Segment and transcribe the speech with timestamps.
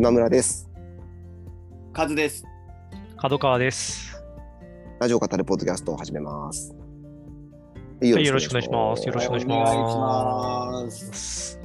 [0.00, 0.66] 今村です。
[1.92, 2.42] カズです。
[3.18, 4.16] 角川です。
[4.98, 6.74] ラジオ語るポッドキャストを始めます。
[8.00, 11.60] はいよろしくお願いしますよろしくお願いします。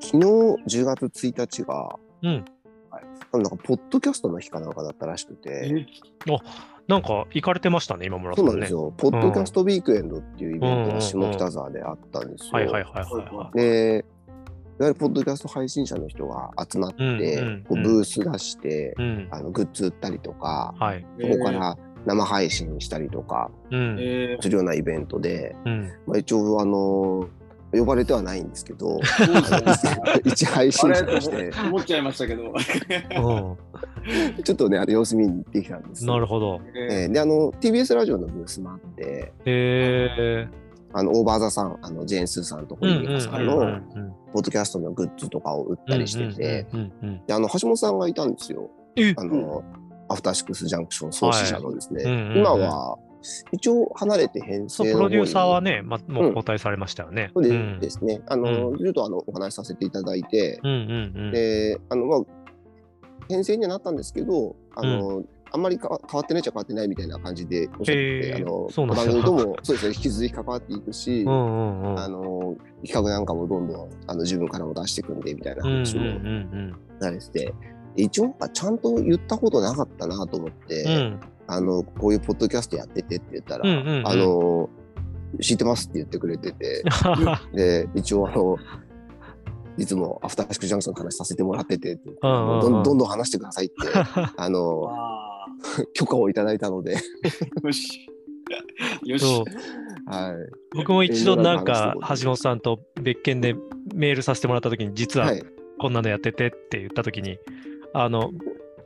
[0.00, 0.24] 昨日
[0.80, 2.44] 10月1日が、うん
[3.32, 5.86] なんかポッドキャストの日かなんかだったらしくて、
[6.90, 8.72] なんか行かれてましたね、今村さねそうんなんです。
[8.72, 8.92] よ。
[8.96, 12.50] ポッドキャストウィークエンドっていうイベントが下北沢であったんですよ。
[12.52, 13.04] はいはいはいはい
[13.36, 14.04] はで、
[14.80, 19.02] いわゆるポッドキャスト配信者の人が集まって、うんうんこううんブース出して、い。
[19.02, 19.28] うん。
[19.30, 21.06] あのグッズ売ったりとか、はい。
[21.20, 25.92] そこから生配信したりとかするようなイベントで、うん。
[26.08, 27.28] まあ、一応あの
[27.72, 31.50] 呼ばれてはないんですけどー、 一配信者として。
[31.68, 32.50] 思っちゃいましたけど。
[32.50, 36.08] うちょっとねあの様子見に行ってきたんですん。
[36.08, 36.60] なるほど。
[36.74, 40.48] えーであの TBS ラジオのブースもあってえ
[40.92, 42.78] あのオーバーザさんあのジェーン・スーさんとー。
[42.78, 43.82] 堀美香さんのうん
[44.32, 46.66] ポッドキャストのグッズとかを売ったりしてて、
[47.26, 48.70] であの橋本さんがいたんですよ。
[48.96, 49.64] えあの、
[50.08, 52.38] アフターシックスジャンクション創始者のですね、はいうんうんうん。
[52.38, 52.98] 今は
[53.52, 57.30] 一応離れて編成プロデューサーはね、ま、もう交代されましたよね。
[57.34, 61.30] そうですね、あの、ちょっとあのお話しさせていただいて、うんうんうん。
[61.32, 62.20] で、あの、まあ、
[63.28, 71.98] 編成にはなったんですけど、あの、あんまりかわ変わってないっちゃ変わってないみたいな感じでおっしゃってあの、番組とも、 そうですね、引き続き関わっていくし、うんうんうん。
[71.98, 76.76] あの、企画なんかもどんどん、あの、自分からも出していくんで、みたいなうんうん話もうん。
[77.00, 77.54] なれてて、で
[77.96, 80.92] 一応、ちゃんと言ったことなかったなと思って、うん。
[80.92, 81.20] うん。
[81.46, 84.70] あの、こういうポッドキャストやっててって言ったら、うんうんうんあの、
[85.40, 86.84] 知ってますって言ってくれてて、
[87.54, 88.56] で、一応あの、
[89.76, 93.74] いつもアフターシックスジャンクションの話させてもらっててうんうんうんどんどんどん話してくださいって、
[94.36, 95.46] あの、あ
[95.94, 98.08] 許可をいただいたので、ーよし。
[99.04, 99.24] よし。
[100.06, 100.76] はい。
[100.76, 103.54] 僕も一度なんえかー橋本さんと別件で
[103.94, 105.42] メールさせてもらった時に実ははい。
[105.78, 107.38] こんなのやっててって言った時に
[107.92, 108.32] あの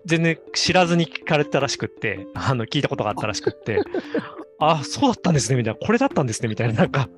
[0.06, 3.80] 全然知らずに聞かれてたらしくってあの聞いたことがあったらしくって
[4.58, 7.08] あそうだったんですねみたいなこれだったんですねみたいななんか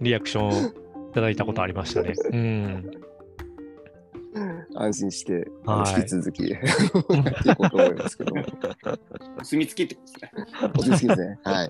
[0.00, 2.12] リアクションをいただいたことありましたね。
[2.32, 2.90] うん。
[4.76, 8.32] 安心して、はい引き続きやっていこうと思いますけど、
[9.40, 10.02] お墨付きってこ
[10.74, 11.08] とですね。
[11.08, 11.38] きですね。
[11.42, 11.68] はい。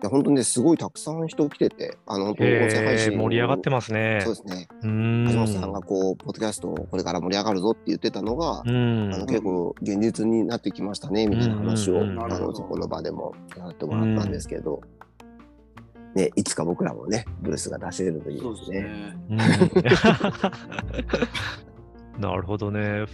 [0.00, 4.34] いや本当にね、すごいたくさん人来てて、あの、本当に音声配え信ー、盛り上がってまますねそう。
[4.34, 4.66] ですね。
[4.82, 5.28] うーん。
[5.30, 14.80] 橋本さんがこう、ポッドキャストこれから盛り上がるぞって言ってたのが、うんあの結構現実になってきましたねみたいな話を、あのそこの場でもやってもらったんですけど、
[16.14, 19.16] ね、いつか僕らもねブースが出せるといいですね。
[22.18, 23.04] なるほどね。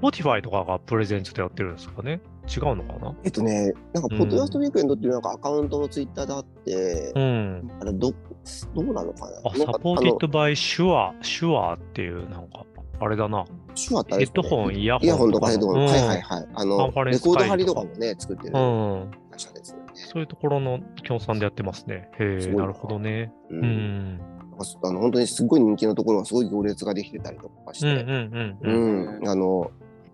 [0.00, 2.20] Spotify とかがプレゼントでやってるんですかね？
[2.46, 3.14] 違うのかな？
[3.24, 7.70] えっとねなんかポッドキャストウィークエンドっていうなんかアカウントのツイッターであって、うん。
[7.80, 9.36] あれどどうなのかな？
[9.44, 12.64] あ、サポーティッドバイシュア、シュアっていう、なんか、
[13.00, 13.44] あれだな。
[13.74, 15.32] 手話ってあれヘッドホン、イヤホン。
[15.32, 19.10] とかヘッドホン、うんはいはいはいあのレコード会とか貼りとかもね作ってる会うん。
[19.36, 19.84] 社ですよね。
[19.94, 22.08] そういうところの協賛でやってますね。
[22.18, 23.32] へえ、ななるほどね。
[23.50, 24.18] ううんん。
[24.18, 29.24] なんかあの本当にすごい人気のところはすごい行列ができてたりとかしうんうんて、うんううん。
[29.24, 29.70] んあの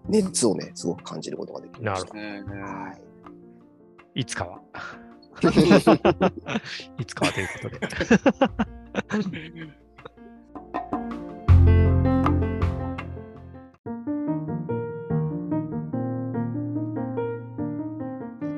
[0.09, 2.15] 熱をねすごく感じることができました。
[2.15, 2.95] ねは
[4.15, 4.61] いいつかは。
[6.99, 7.81] いつかはということで。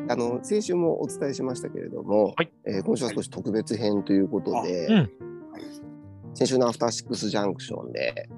[0.07, 5.11] あの先週もお伝えしましたけれども、はいえー今週は少し特別編ということで、うん
[6.35, 8.29] 先週のアフターシックスジャンクションで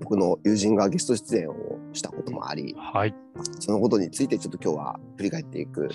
[0.00, 1.54] 僕の友人がゲスト出演を
[1.92, 3.14] したこともあり、はい。
[3.60, 5.88] そのことについてちょっと今日は振り返っていく。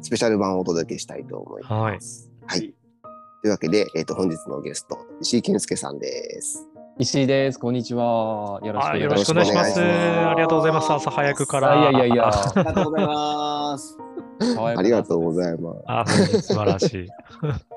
[0.00, 2.30] スペシャル版をお届けしたいと思います。
[2.46, 2.60] はい。
[2.60, 6.68] というわけで、えっ、と本日のゲスト石井健介さんです。
[6.98, 7.58] 石井です。
[7.58, 8.60] こんにちは。
[8.62, 9.08] よろしくおあ願いします。
[9.08, 9.80] よろしくお願いします。
[9.80, 10.92] ありがとうございます。
[10.92, 11.88] 朝早くから。
[11.88, 12.28] あいやいやいや。
[12.28, 13.98] ありがとうございます。
[14.76, 15.82] ありがとうごいざいます。
[15.86, 17.08] あ、素晴らしい。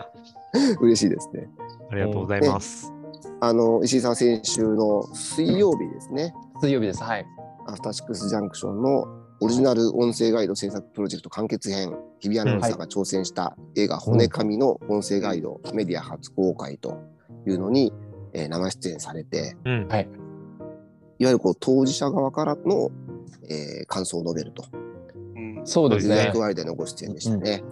[0.82, 1.48] 嬉しいですね。
[1.92, 2.95] ありがとうございます。
[3.42, 6.34] あの石井さん先週の水曜日ですね。
[6.62, 7.04] 水曜日です。
[7.04, 7.26] はい。
[7.68, 9.08] アフターシックスジャンクションの
[9.42, 16.98] オリジナル音声ガイド制作プロジェクト完結編、日比アナウンサーが挑戦した映画、骨紙の音声ガイド、メディア初公開と
[17.46, 17.92] いうのに、
[18.34, 19.88] えー生出演されて、うん。
[19.88, 20.10] はい。
[21.20, 22.92] いわゆるこう当事者側からの、
[23.50, 24.64] えー感想を述べると
[25.36, 26.40] うんそうですねいう役。
[26.40, 27.64] 割でのご出演でしたね。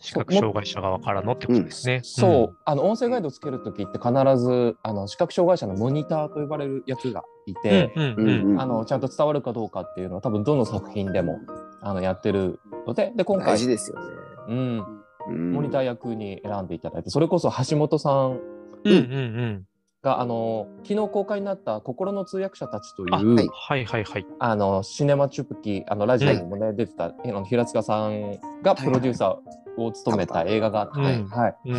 [0.00, 2.00] 視覚障害者側からのってことですね。
[2.02, 8.02] そう、あの音声ガイドつけるときって必ずあの視覚障害者のモニターと呼ばれるやつがいて、うん。
[8.02, 11.38] うんうんうんあのちゃんと伝わるかどうかっていうのは多分どの作品でも
[11.82, 14.06] あのやってるのでで今回大事、ですよね。
[14.48, 14.84] うん、
[15.28, 18.40] うんモニター役に選んでいただいてそれこそ橋本さん
[18.84, 19.66] うんうんうん。
[20.02, 23.48] があの昨日公開になった「心の通訳者たち」というああ、はい。
[23.52, 24.56] はいはいはい。
[24.56, 31.28] のシネマチュプキあのラジオにもね、出てたあの平塚さんがプロデューサーを務めた映画があって、うん。
[31.28, 31.74] はい、うん。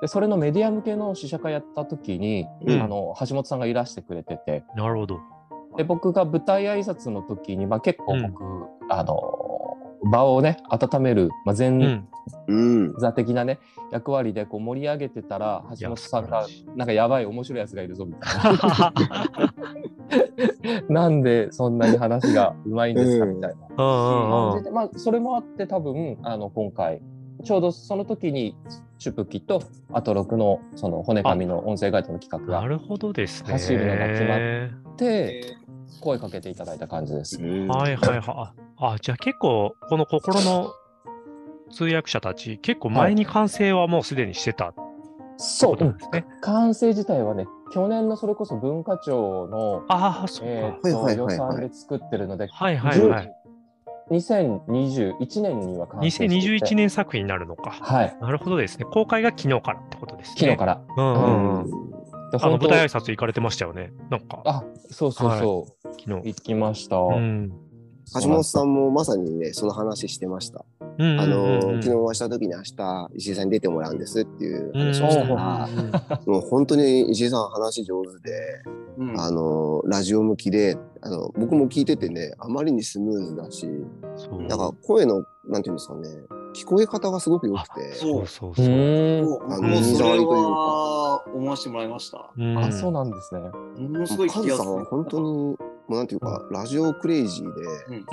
[0.00, 2.82] でそれのメディア向けの試写会やった時に、うん。
[2.82, 4.64] あの橋本さんがいらしてくれてて。
[4.76, 5.18] なるほど。
[5.76, 9.47] で僕が舞台挨拶の時に、まあ、結構僕、あの
[10.04, 12.08] 場をね温める、まあ、前うん。
[12.46, 12.94] うん。
[12.98, 13.58] 座的なね
[13.90, 16.46] 役割でこう盛り上げてたら橋本さんが
[16.76, 18.58] なんかやばい面白いやつがいるぞみたい
[20.88, 27.00] な なんでそんなに話がうまいんですかうんみたいなまあ、それもあって多分あの今回
[27.44, 28.56] ちょうどその時に
[28.98, 29.62] チュプキと
[29.92, 33.52] アトロクのその骨紙の音声ガイドの企画がなるほどですね。
[33.52, 35.57] 走るのが決まっえでー
[36.00, 37.40] 声かけていただいた感じです。
[37.40, 38.22] はいはいはい。
[38.26, 40.72] あ、あじゃあ結構、この心の
[41.70, 44.80] 通訳者たち、結構前に完成はもうすでにしてたって
[45.38, 46.26] そう、ことなんですね。
[46.42, 53.32] 完成自体はね去年のそれこそ文化庁の、ああ、そう予はいはいはいはい算で作ってるのではいはいはい。
[54.10, 57.70] 2021年には完成していて2021年作品になるのか。
[57.70, 58.86] はいなるほどですね。
[58.86, 60.34] 公開が昨日からってことですね。
[60.38, 60.80] 昨日から。
[60.96, 61.88] うんうんうん。
[62.40, 63.90] あの舞台挨拶行かれてましたよね。
[64.10, 66.28] なんか、あそうそうそう、昨日。
[66.28, 66.96] 行きました。
[66.96, 67.52] うん。
[68.22, 70.64] 橋本さんもまさにね、その話してました。
[70.98, 78.62] うんあの、昨日日お会いした時に明日、石井さんに出てもらうんですっていううん話をしたら、うんもう本当に石井さん話上手で、
[78.98, 83.66] うんあの、ラジオ向きで、あの、僕も聞いててね、あまりにスムーズだし、
[84.48, 86.08] なんか声の、なんていうんですかね、
[86.54, 88.66] 聞こえ方がすごく良くて、うそうそうそう。
[88.66, 92.30] あのもうそれ耳障りというかは思わせてもらいました。
[92.36, 93.40] うんあそうなんですね。
[93.40, 94.90] ものすごい聞カズさんはきやすい。
[94.90, 95.56] 本当に、
[95.88, 97.94] もうなんていうか、ラジオクレイジーで、うん。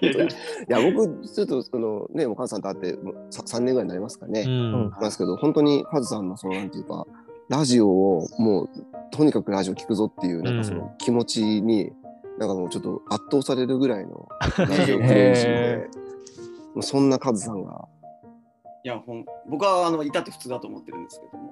[0.00, 0.28] いやい
[0.68, 4.42] や僕、ちょっと、その、ね、もうカズさんと会って、もうさ3年ぐらいになりますかね。
[4.42, 4.90] うん。
[4.90, 7.04] なんですけど、本当にカズさんの、その、なんていうか、
[7.48, 8.68] ラジオを、もう、
[9.10, 11.92] とにかくラジオ聞くぞっていう、なんかその気持ちに、
[12.38, 14.28] なんかもうちょっと圧倒されるぐらいの
[14.58, 15.90] ラジオクレイジーへで、
[16.74, 17.88] もうそんなカズさんが、
[18.84, 21.50] いやほん僕はあのいたって普通だと思ってるんですけど も。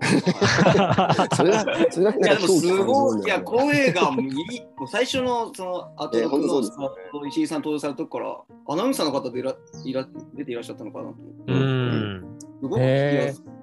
[1.35, 6.89] それが、それがいやでもすごい、いや声がいい、もう最初のその後のですね
[7.29, 8.39] 石井さん登場された時から
[8.69, 11.53] アナウンサーの方でいらいら出ていらっしゃったのかなと思って。
[11.53, 12.37] うん。
[12.61, 13.57] すごく聞きやすくて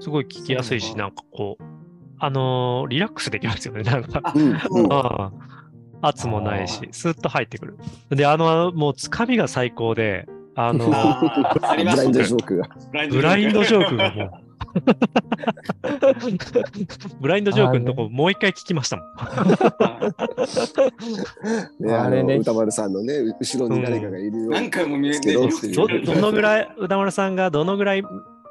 [0.00, 1.64] すごい聞きやすいし、なんかこう、
[2.18, 4.20] あのーリラックスできますよね、なんか。
[4.24, 4.52] あうん、
[6.02, 7.78] 圧もないし、スーッと入ってくる。
[8.10, 12.68] で、あの、もう、つかみが最高で、あの、あ ブラインドすジョークが。
[13.10, 13.96] ブラインドジョーク。
[13.96, 14.30] がもう、
[17.20, 19.06] ブラインドジョークのとこ、もう一回聞きましたもん。
[21.80, 22.36] ね、ああれね。
[22.36, 25.74] の歌丸さんのね、う後ろに誰かがいるよう何回も見えですけどてっていう。
[26.04, 28.02] どどのぐらい、歌丸さんがどのぐらい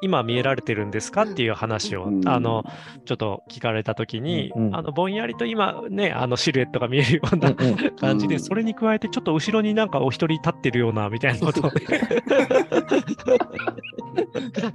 [0.02, 2.28] 今見えられてるんですかっていう話を、うん。
[2.28, 2.64] あの、
[3.06, 7.54] ちょっと聞かれたときに、あの、ぼんやりと今ね、あの、シルエットが見えるような
[7.98, 8.40] 感じで、うん。
[8.40, 11.70] それに加えて、ちょっと後ろになんかお一人立ってるような、みたいなこと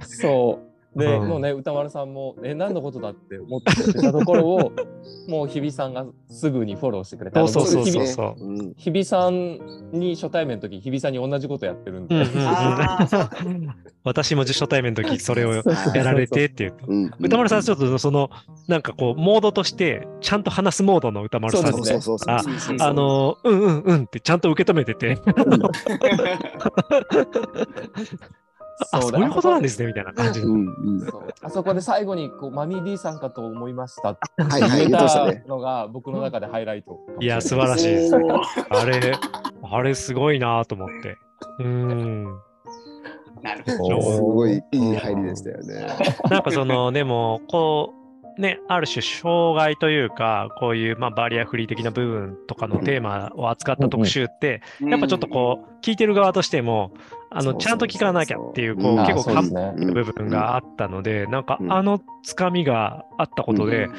[0.00, 0.77] そう。
[0.98, 4.72] で、うんもうね、歌丸さんも、え、何のことだって思ってたところを、
[5.28, 8.74] もう日比さんがすぐにフォローしてくれて、そうそうそうあの僕日比そううん。
[8.76, 9.58] 日比さん
[9.92, 12.14] に初対面の時、日比さんに同じことやってるんで。
[12.14, 13.68] うんうんうんあー
[14.04, 15.62] 私も初対面の時それをや
[16.02, 16.74] られてっていう。
[17.20, 18.30] 歌丸さん、ちょっとその、
[18.66, 22.16] なんかこう、モードとして、ちゃんと話すモードの歌丸さんですね。
[22.26, 22.42] あ
[22.88, 25.18] あの、うんうんうんってちゃんと受け止めてて、
[28.92, 30.48] あ、そういうことなんですすね、みたいな感じの。
[30.48, 31.08] うんうん。
[31.42, 36.98] あそこで最後にこうマミー D さんかと思いましたって言ってましたのが僕の中でハイライト。
[37.20, 38.14] いや、素晴らしいです。
[38.14, 39.12] あれ、
[39.62, 41.16] あれすごいなと思って。
[41.60, 42.24] うーん。
[43.42, 44.02] なるほど。
[44.02, 45.86] すごいいい入りでしたよね。
[46.30, 47.98] なんかその、でも、こう、
[48.38, 56.92] ね、ある種障害というか、こういう、まあ、バリアフリー的な部分とかのテーマを扱った特集って、やっぱちょっとこう、聞いてる側としても、
[57.30, 59.92] あの、ちゃんと聞かなきゃっていう、こう、うん結構かそうですね。
[59.92, 61.72] 部分があったので、なんかうん。
[61.72, 63.94] あのつかみがあったことで、うん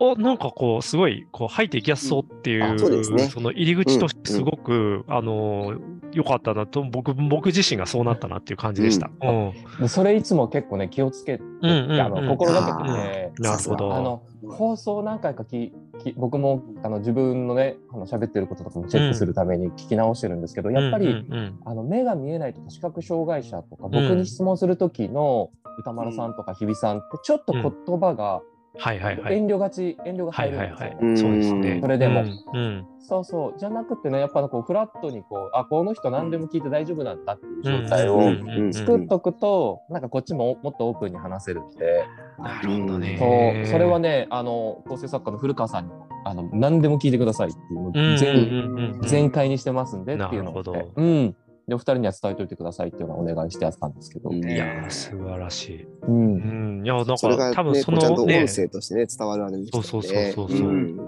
[0.00, 3.24] おなんかこうすごいこう入っていきやすそうっていう,、うんあそうですね。
[3.24, 5.74] その入り口としてすごく、あの
[6.12, 9.10] 良かったなと僕僕自身がそうなったなっていう感じでした。
[9.22, 9.52] うん。
[9.80, 12.00] でそれいつも結構ね気をつけて、うんうんうん。
[12.00, 13.94] あの心がけてて、なるほど。
[13.94, 15.72] あの放送何回かき
[16.02, 23.90] き僕もあの自分のねあの喋ってることとかもチェックするために聞き直してるんですけど、やっぱり、うんうんあの目が見えないとか視覚障害者とかん。
[23.90, 28.42] 僕に質問する時の歌丸さんとか日比さんってちょっと言葉が
[28.76, 29.36] はいはいはい。
[29.36, 31.04] 遠慮がち、遠慮がはい入るんですよ、はいはい。
[31.04, 31.78] うんそうですね。
[31.80, 32.86] それでもうんうん。
[32.98, 42.06] そうそう、じゃなくてね、やっぱこうフラットにこう、あ、この人何でも聞いて大丈夫なんだっていう状態をうんうんうん作っとくと、なんかこっちももっとオープンに話せるんで、
[42.38, 43.16] なるほどね。
[43.18, 50.72] そう、それはね、あの、構成作家の古川さんにも、あの、何でも聞いてくださいっていうのをうんうん全、うんうん全開にしてますんでっていうのをなるほど。
[50.72, 51.36] ねうん。
[51.66, 54.30] で、お二人には伝えといてくださいっていうのをお願いしてやったんですけど。
[54.30, 55.88] うんいやー、素晴らしい。
[56.06, 56.82] うんう。
[56.82, 56.84] ん。
[56.84, 59.86] いや、だから多分そこうちゃんとのね音、声としてね、伝わるあれですよね。
[59.86, 61.00] そうそうそうそうそうん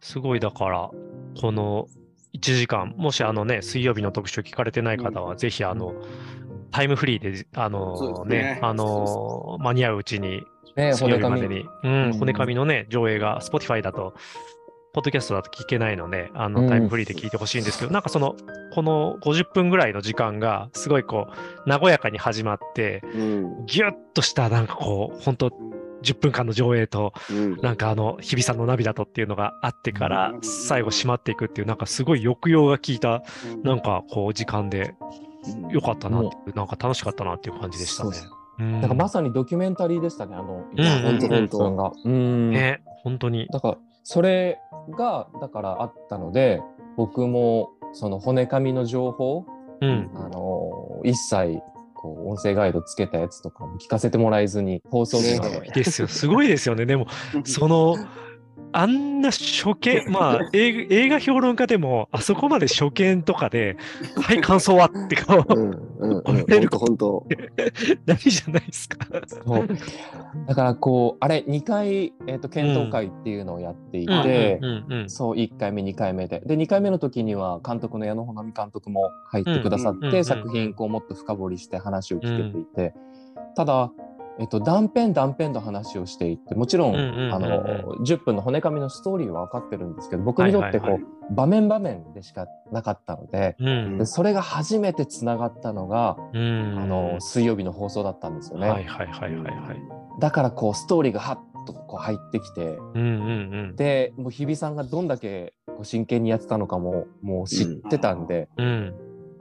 [0.00, 0.90] すごいだから、
[1.40, 1.88] この
[2.34, 5.94] 1時間、もしあのね、水曜日の特集聞かれてない方は、ぜひあの、
[6.70, 10.42] タイムフリーで、あのねね、あの、間に合ううちに、
[10.74, 14.14] ね水曜日まで骨に、ううんん、骨紙のね、上映が Spotify だと、
[14.92, 18.36] ポッドキャストだと聞けないので、あの、うんタイムフリーで聞いてほしいんですけど、なんかその、
[18.74, 23.66] この50分ぐらいの時間が、すごいこう、和やかに始まって、うん。
[23.66, 25.50] ぎゅっとした、なんかこう、本当
[26.02, 27.56] 10分間の上映と、うん。
[27.62, 33.22] なんかあの、日比さんの涙とっていうのがあってからう、ん最後閉まっていくっていう、なんかすごい抑揚が効いた、
[33.62, 34.94] なんかこう、時間で、
[35.70, 38.16] よかったなっていう、なんか楽しかったなっていう感じでしたね
[38.58, 41.92] なんかまさにドキュメンタリーでしたね、あの、うんほんとほんと分が。
[42.04, 42.50] うん。
[42.50, 43.48] ね、本当に。
[43.50, 44.58] だから、それ
[44.90, 46.62] が、だからあったので、
[46.96, 49.44] 僕も、その骨紙の情報、
[49.80, 50.10] うん。
[50.14, 51.60] あの、一切、
[51.94, 55.18] こう、音声ガイドつけたやつとかも聞かせてもらえずに、放送
[55.84, 56.08] すよ。
[56.08, 56.86] すごいですよね。
[56.86, 57.06] でも、
[57.44, 57.96] その、
[58.72, 63.76] あんな初見、まあ映映画評論家でも、あそこまで初見とかで、
[64.16, 65.92] はい、感想はって顔、うん。
[65.98, 66.16] うん。
[66.16, 66.22] うん。
[66.22, 67.26] これるほんとほんと。
[68.06, 69.06] ないじゃないですか。
[69.26, 69.68] そう
[70.46, 74.60] だから、こう、あれ、2回、えっ、と、検討会っていうのをやっていて、
[75.06, 76.42] そう、1回目、2回目で。
[76.46, 82.94] で、2回目の時には、監督の矢野穂波監督も入ってくださって、作品、こう、もっと深掘りして話を聞けていて、
[83.54, 83.92] ただ、
[84.38, 98.68] えっと、断片断片の話をしていって、もちろん、あの、10分の骨紙のストーリーは分かってるんですけど、僕にとってこう、場面場面でしかなかったので、うんでそれが初めてつながったのが、うんあの、水曜日の放送だったんですよね。
[98.68, 99.82] はいはいはいはいはい。
[100.20, 102.78] だから、こう、ストーリーがハッとこう入ってきて。
[103.76, 108.94] で、もう日比さんがどんだけこう真剣にやってたのかも、もう知ってたんで、うん。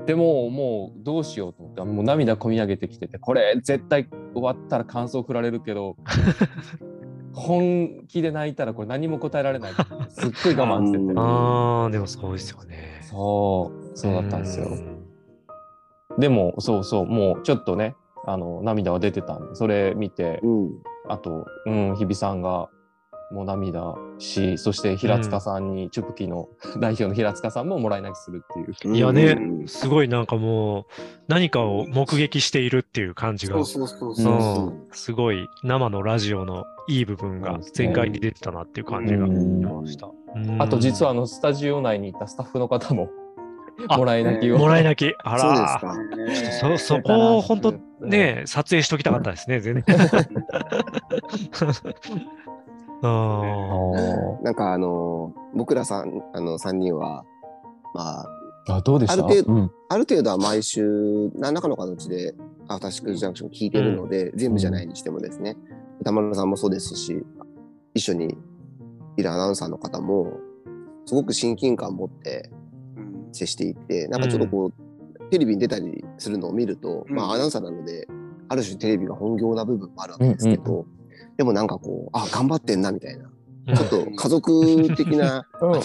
[0.05, 5.95] でも、もうどうしようと思って、もう涙こみ上げてきてて、これ絶対終わったら感想振られるけど、
[7.33, 9.71] 本気で泣いたらこれ何も答えられない。
[10.09, 11.13] すっごい我慢してて。
[11.17, 12.99] ああ、でもそうですよね。
[13.03, 14.67] そう、そうだったんですよ。
[14.69, 15.01] ん
[16.19, 20.71] でも、そうそう、もうちょっとね、あの、涙は出てたんで、それ見て、うん。
[21.07, 22.69] あと、うん、日比さんが
[23.31, 28.95] もう涙し、そして平塚さんに、チュプキの代表の平塚さんももらい泣きするっていう。
[28.95, 30.85] いやねうんすごいなんかもう、
[31.27, 34.69] 何かを目撃しているっていう感じがそう、そうそうそうう。
[34.71, 40.09] ん、すごい生のラジオのいい部分が全開に出てたなっていう感じがしうんました。
[40.59, 43.09] あと実ははあのスタジオ内にいたスタッフの方も
[43.87, 44.57] あもらい泣きを。
[44.57, 45.15] もらい泣き。
[45.23, 46.77] あそうですらか。
[46.77, 49.83] そ、そこを本当ね、撮影しときたかったですね、全然。
[53.01, 57.23] なんかあの、僕らさん、あの、3人は、
[57.93, 59.25] まあ、あどうでした？
[59.25, 59.45] ある
[59.89, 62.35] ある程度は毎週、何らかの形で、
[62.67, 65.57] アフターシックスジャンクション聞いてるので、全部じゃないにしてもですね、
[65.99, 67.23] 歌丸さんもそうですし、
[67.93, 68.37] 一緒に
[69.17, 70.33] いるアナウンサーの方も、
[71.05, 72.49] すごく親近感を持って
[72.95, 73.29] うん。
[73.33, 77.15] 接していて、なんかちょっとこう、テレビに出たりするのを見ると、うん。
[77.15, 78.07] まあアナウンサーなので、
[78.47, 80.85] ある種テレビが本業な部分もあるわけですけど、
[81.41, 83.25] でもなんかこう、あ、頑張ってんなみたいな、
[83.75, 85.81] ちょっと家族的な うん。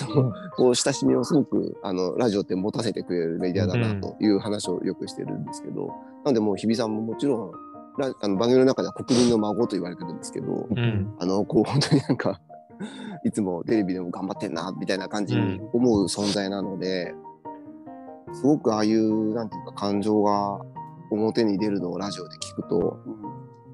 [0.54, 5.94] こう親しみをすごくあのラジオって持たせてくれるメディアだなという話をよくしてるんですけど、な
[6.26, 7.52] のでもう日比さんももちろん
[7.96, 11.14] ラあの番組の中では国民の孫と言われてるんですけど、うん。
[11.18, 12.38] あのこう本当になんか
[13.24, 17.14] いつもテレビでも頑張ってんなみたいな感じに思う存在なので、
[18.34, 20.60] すごくああいうなんていうか感情が
[21.10, 22.98] 表に出るのをラジオで聞くと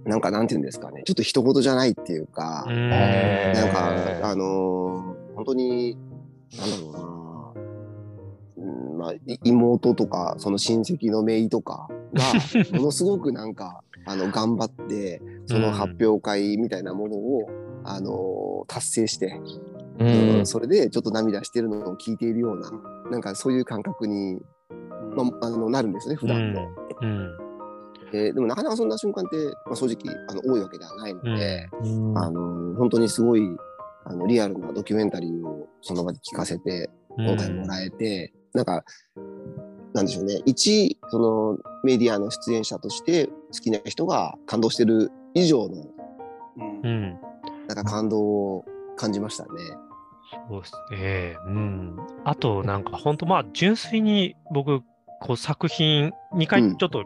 [0.05, 1.03] なんかなんていうんですかね。
[1.05, 5.97] ちょっと一言じゃないっていうか、なんか、あのー本当に、
[6.59, 12.23] なんだろうな、うんまあ、い妹とか、その親戚の姪とかが、
[12.79, 17.49] ものすごくなんか、あの、頑張って、その発表会みたいなものを、
[17.85, 19.41] あのー達成して、
[19.99, 22.71] ううんんそれでちょっと涙してるのを聞いているような、
[23.11, 24.41] なんかそういう感覚に、
[25.17, 26.63] まあ、あのなるんですね、普段の。
[27.01, 27.42] うん
[28.15, 32.19] えーでもなかなかそんな瞬間って、まあ、正直あの多いわけではないので、うん。
[32.19, 33.43] あの本当にすごい
[34.05, 38.85] あのリアルなドキュメンタリーをその場で聞かせて今回もらえて、なんか
[39.95, 40.41] なんでしょうね。
[40.47, 45.87] 一そのメディアの出演者として好きな人が感動してる以上の
[46.59, 46.81] うん。
[46.83, 47.21] うん。
[47.69, 48.65] なんか感動を
[48.97, 49.49] 感じましたね。
[50.49, 50.75] そうです。
[50.91, 51.37] ね。
[51.47, 51.97] うん。
[52.25, 54.81] あと、なんか本当まあ、純粋に僕、
[55.21, 56.77] こう作品、2回うん。
[56.77, 57.05] ちょっと、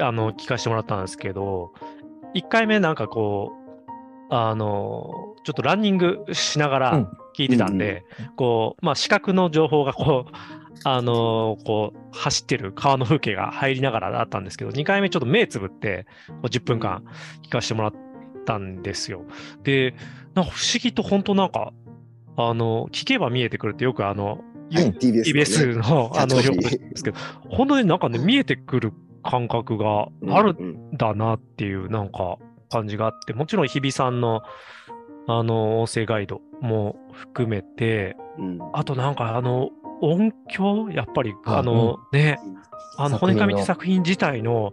[0.00, 1.72] あの、聞かせてもらったんですけど、
[2.34, 3.52] 1回目なんかこ
[4.30, 8.04] う、あの、ちょっとランニングしながらうん聞いてたんで、
[8.36, 10.32] こう、まあ、視覚の情報がこう、
[10.84, 17.04] あのこう、走ってる川の風景が入りながらだったんですけど、2回目ちょっと目つぶって、こう10分間
[17.42, 17.92] 聞かせてもらっ
[18.44, 19.24] たんですよ。
[19.62, 19.94] で、
[20.34, 21.72] なんか不思議と本当なんか、
[22.36, 24.40] あの、聞けば見えてくるってよくあの、
[24.72, 25.88] はい、TBS のね。
[25.88, 27.18] のあのキャッチコピーよくですけど、
[27.48, 28.92] 本当になんかね、見えてくる
[29.22, 30.66] 感覚があるうん。
[30.94, 32.38] んだなっていうなんか
[32.70, 34.42] 感じがあって、もちろん日比さんの
[35.28, 38.58] あの音声ガイドも含めて、うん。
[38.72, 42.38] あとなんかあの音響、やっぱりああのね、
[42.98, 44.72] あの骨紙って作品自体の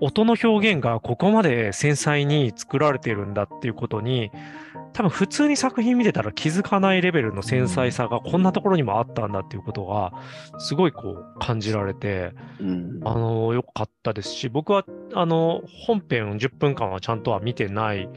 [0.00, 4.30] 音の表現がここまで繊細に作られてるんだっていうことに、
[4.92, 10.12] 多分普通に作品見てたら気づかないレベルの繊細さがこんなところにもあったんだっていうことが、
[10.58, 13.00] すごいこう感じられて、うん。
[13.04, 18.08] あの、良かったですし、僕は、あの、本編10分間はちゃんとは見てない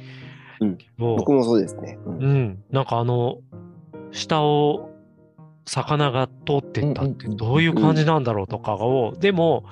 [0.60, 1.98] けど、僕もそうですね。
[2.06, 2.24] うん。
[2.24, 3.38] うん、なんかあの、
[4.12, 4.90] 下を
[5.66, 9.66] 魚が通ってったってうんうんうんどういう感じなんだろうとかを、でも、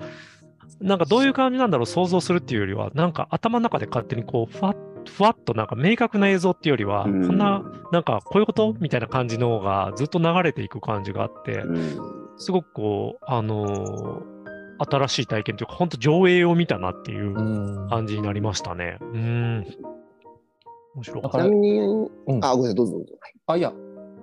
[0.82, 4.76] なんかどういう感じなんだろう想像するっていうよりは、なんか頭の中で勝手にこう、ふわっ
[5.10, 14.42] ふわっとなんか明確な映像っていうよりは、うんこんな、なんかこういうことみたいな感じのがずっと流れていく感じがあって、うんすごくこう、あのー
[14.84, 18.98] 新しい体験というか、本当上映を見たなっていううん感じになりましたね。
[19.00, 19.66] うん。
[20.96, 23.14] 面白かったちなみに、うんあ、ごめんなさい、どうぞどうぞ。
[23.46, 23.74] あいや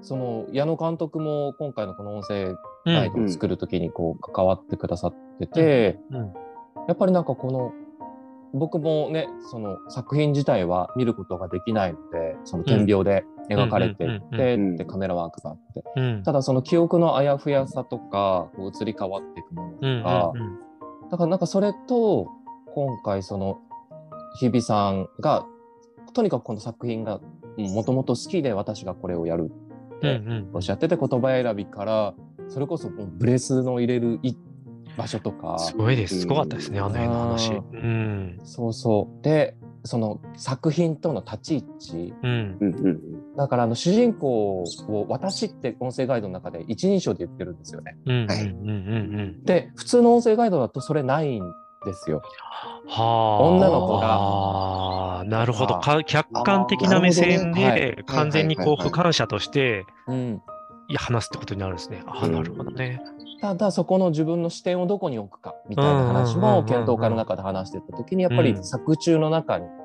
[0.00, 2.54] その矢野監督も今回のこの音声
[2.86, 6.32] ガイドを作るときにこう関わってくださってて、うんうん
[6.88, 7.72] やっぱりなんかこの
[8.54, 15.84] 僕もねその作品自体は見ることができないのでその点描で描かれていてでカメラワークがあって。
[15.96, 16.22] うん。
[16.22, 20.32] ただその記憶のあやふやさとかこう移り変わっていくものとうんか、
[21.10, 22.28] だからなんかそれと
[22.74, 23.60] 今回その
[24.38, 25.46] 日比さんが
[26.14, 27.20] とにかくこの作品が
[27.58, 29.50] もともと好きで私がこれをやる
[30.02, 32.14] うんうんおっしゃってて言葉選びから
[32.48, 34.34] それこそブレスの入れるい
[34.98, 36.20] 場所とかすごいです。
[36.22, 37.52] すごかったですね、あの辺の話。
[37.52, 38.40] うん。
[38.44, 42.58] そうそうでその作品との立ち位置うん。
[42.60, 42.98] うんうん
[43.36, 47.96] だからあの主人公を私って音声ガイドの中で一人称で言ってるんですよね。
[48.04, 48.22] うん。
[48.22, 48.26] うん。
[48.26, 48.48] はいうん。
[48.48, 48.70] う
[49.40, 49.44] ん。
[49.44, 51.42] で普通の音声ガイドだとそれないん
[51.86, 52.20] ですよ。
[52.88, 53.42] はあ。
[53.44, 55.78] 女の子がああ、なるほど。
[56.04, 59.86] 客観的な目線で、完全にこう、はいはいはいはい俯瞰者として
[60.96, 62.02] 話すってことになるんですね。
[62.06, 63.00] あなるほどね。
[63.40, 69.78] ただそこの自分の視点をどこに置くかみたいな話うんうんうんうんも検討会の中で話してた時にやっぱりうん作中の中に、えーうん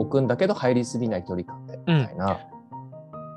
[0.00, 2.40] 置くんだけど入りすぎない距離感でみたいな、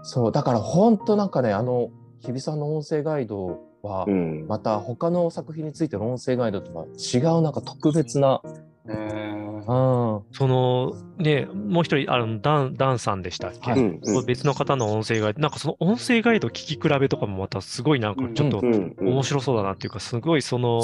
[0.02, 4.46] そうだから本当なんかねあの日比さんの音声ガイドは、うん。
[4.48, 8.42] また他の作品についての音声ガイドとは違うなんか特別な、
[8.86, 13.80] その、ね、もう一人、あの、ダン、ダンさんでしたっけ、はい。
[13.80, 20.82] うんうん別の方の音声ガイド、なんかその音声ガイド聞き比べとかもまたすごいなんかちょっとうんうん面白そうだなっていうか、すごいその、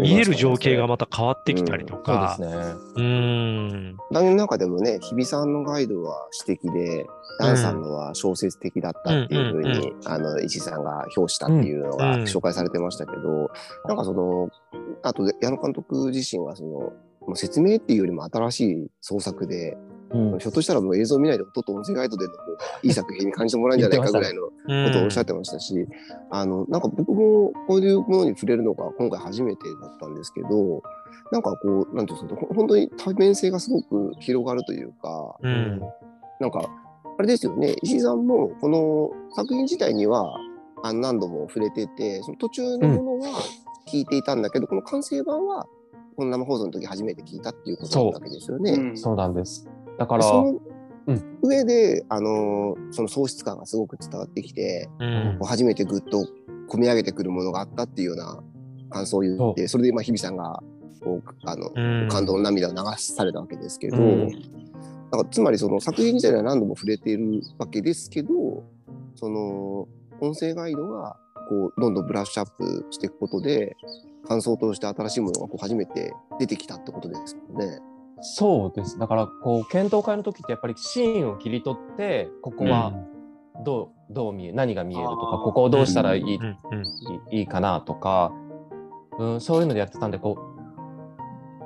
[0.00, 2.36] 見える情景がまた変わってきたりとそうか。
[2.38, 2.56] ですね。
[2.96, 3.96] うーん。
[4.10, 7.06] 番組の中でもね、日比さんのガイドは詩的で、
[7.40, 9.66] ダンさんのは小説的だったっていうふううん。
[9.66, 13.50] うんに、あの、石井さんが評したっていうのがうん紹介されてましたけど、
[13.86, 14.48] なんかその、
[15.02, 16.92] あと、矢野監督自身はその、
[17.34, 19.76] 説明っていうよりも新しい創作で、
[20.10, 20.38] うん。
[20.38, 22.34] ひょっとしたらもう映像見ないで音と音声ガイドでの
[22.82, 25.86] いい作品に感じてもらえるんじゃないかぐらいのことをおっしゃってましたし、
[26.30, 30.82] あの、なんか僕もこういうものに触れるのが今回初めてだったんですけど、
[31.32, 35.80] なんかこう、なんていうんですか本当に多面性がすごく広がるというか、うん。
[36.40, 36.68] なんか、
[37.16, 40.36] あれですよね、石井さんもこの作品自体には
[40.82, 43.40] 何度も触れてて、その途中のものは
[43.88, 45.66] 聞いていたんだけど、この完成版は
[46.16, 48.72] この生放送の時初めて聞いたっていうことなわけですよね。
[48.72, 48.78] う。
[48.92, 48.96] ん。
[48.96, 49.68] そうなんです。
[49.98, 50.60] だから、その
[51.06, 51.38] うん。
[51.42, 55.36] 上で、あのその喪失感がすごく伝わってきて、うん。
[55.38, 56.26] こう初めてぐっと
[56.68, 58.42] 込み上げてくるものがあったっていうような
[58.90, 60.62] 感想を言って、それでまあ日比さんが
[61.02, 62.08] こうあの、うん。
[62.08, 64.28] 感動の涙を流されたわけですけど、うん。
[65.10, 68.64] なんかつまりその作品自体には何度も触れているわけですけど、
[69.14, 69.88] その
[70.20, 71.16] 音声ガイドが
[71.48, 73.76] こうどんどんブラッシュアップしていくことで、
[74.24, 77.80] 感想として新しいものがこう初めて出てきたってことですよね。
[78.20, 78.98] そうです。
[78.98, 82.92] だから、こう、検討会の時ってやっぱりシーンを切り取って、ここは
[83.64, 86.84] どう、どう見え、何が見えるとかここをどうしたらいい,、うんうん
[87.32, 88.32] いいいかなとか、
[89.18, 90.38] うん、そういうのでやってたんで、こ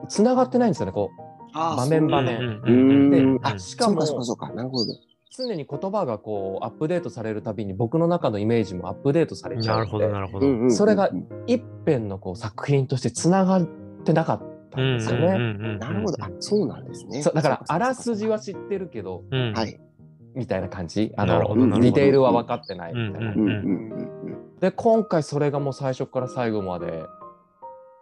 [0.04, 2.38] う、つながってないんですよね、こう、場面場面。
[2.38, 3.38] うんうんうんうん。
[3.38, 4.92] であしかもそうかそうかそうか、なるほど。
[5.36, 10.70] 常に言葉がこうアップデートされるたびに僕の中のイメージもアップデートされちゃうなるほど、のでなるほど。
[10.70, 11.10] それが
[11.46, 13.68] 一編のこう作品としてつながっ
[14.04, 15.78] てなかったんですよね。
[15.78, 16.24] なるほど。
[16.24, 17.22] あ、そうなんですね。
[17.22, 19.52] そうだからあらすじは知ってるけどうん。
[19.52, 19.80] はい。
[20.34, 23.34] みたいな感じあのなるほどなるほどディテールは分かってないみたいな。
[24.60, 27.04] で今回それがもう最初から最後まで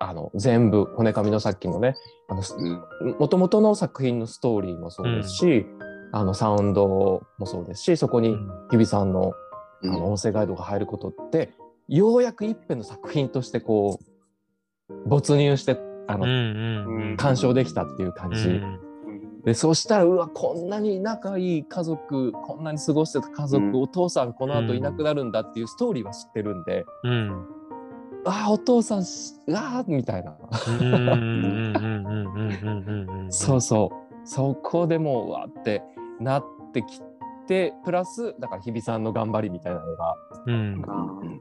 [0.00, 1.94] あの全部骨紙のさっきのね。
[3.18, 5.66] もともとの作品のストーリーもそうですし、
[6.12, 8.36] あのサウンドもそうですしそこに
[8.70, 9.32] 日比さんの,、
[9.82, 11.52] あの音声ガイドが入ることって
[11.88, 27.46] ようやく一編の作品としてこう没入してあの、鑑賞できたっていう感じ、うん、でそしたらうわこんなに仲いい家族こんなに過ごしてた家族、お父さんこのあといなくなるんだっていうストーリーは知ってるんで、うん、
[28.24, 29.04] あお父さん
[29.54, 30.36] ああみたいな。
[33.30, 34.05] そうそう。
[34.26, 35.82] そこでもううわーって
[36.20, 37.00] なってき
[37.46, 40.54] てプラスだから日比さんの頑張りみたいなのがうん。
[40.54, 41.40] うん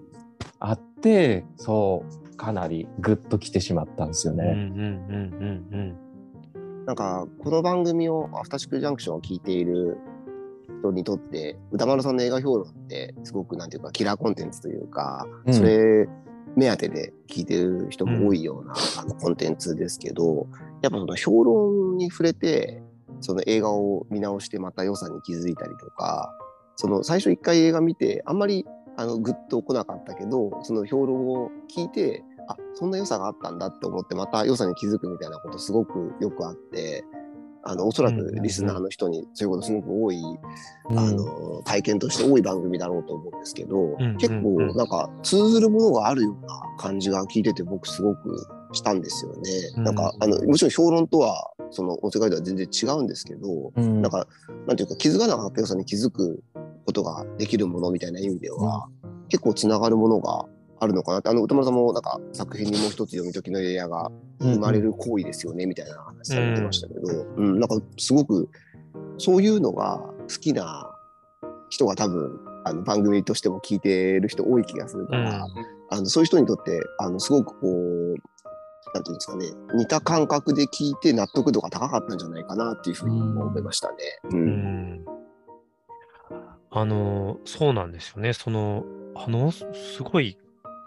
[0.60, 4.52] あってそうかなりグッときてしまったんですようんうんね。
[4.52, 6.06] うんうん
[6.86, 9.98] なんか、この番組を、アフターシックジャンクションを聞いている
[10.82, 16.08] 人にとって、歌丸さんの映画評論って、すごくなんていうか、キラーコンテンツというか、うんそれ
[16.56, 20.48] 目当てで聞いてる人も多いような、あのコンテンツですけど、
[20.82, 22.82] やっぱその評論に触れて、
[23.22, 26.34] その映画を見直してまた良さに気づいたりとか、
[26.76, 28.66] その最初一回映画見て、あんまり
[28.98, 37.04] あのグッと来なかったけど、その評論を聞いて、あそんな良さがあったんだって思ってまた良さに気づくみたいなことすごくよくあって
[37.68, 40.22] あのおそらくリスナーの人にそういうことすごく多い、
[40.90, 41.00] うん。
[41.00, 49.40] あの体験として多い番組だろうと思うんですけど、うん結構なんか通ずるものがあるような感じが聞いてて僕すごくしたんですよね。
[49.78, 49.84] うん。
[49.84, 54.02] なんかあのもちろん評論とはその音声ガイドは全然違うんですけど、うん。
[54.02, 54.28] なんか
[54.68, 56.44] なんていうか気づかなかった良さに気づく
[56.86, 58.88] ことができるものみたいな意味では、
[59.30, 60.46] 結構つながるものが
[60.80, 68.50] あるのかなってあの歌丸さんもなんか作品にもう一つ読み解きのエリアが生まれる行為ですよねみたいな話されてましたけど、うんなんかすごく
[69.18, 70.92] そういうのが好きな
[71.70, 75.46] 人が多分あの番組としても聞いてる人多い気がするから、
[75.90, 78.16] あのそういう人にとってあのすごくこう
[78.94, 83.96] なんていうんですかね似た感覚で聞いて納得度が高かったんじゃないかなっていうふうに思いましたね。
[84.32, 85.06] ううんん。
[86.72, 88.34] あの、そうなんですよね。
[88.34, 88.84] その、
[89.16, 90.38] あの、すすごい、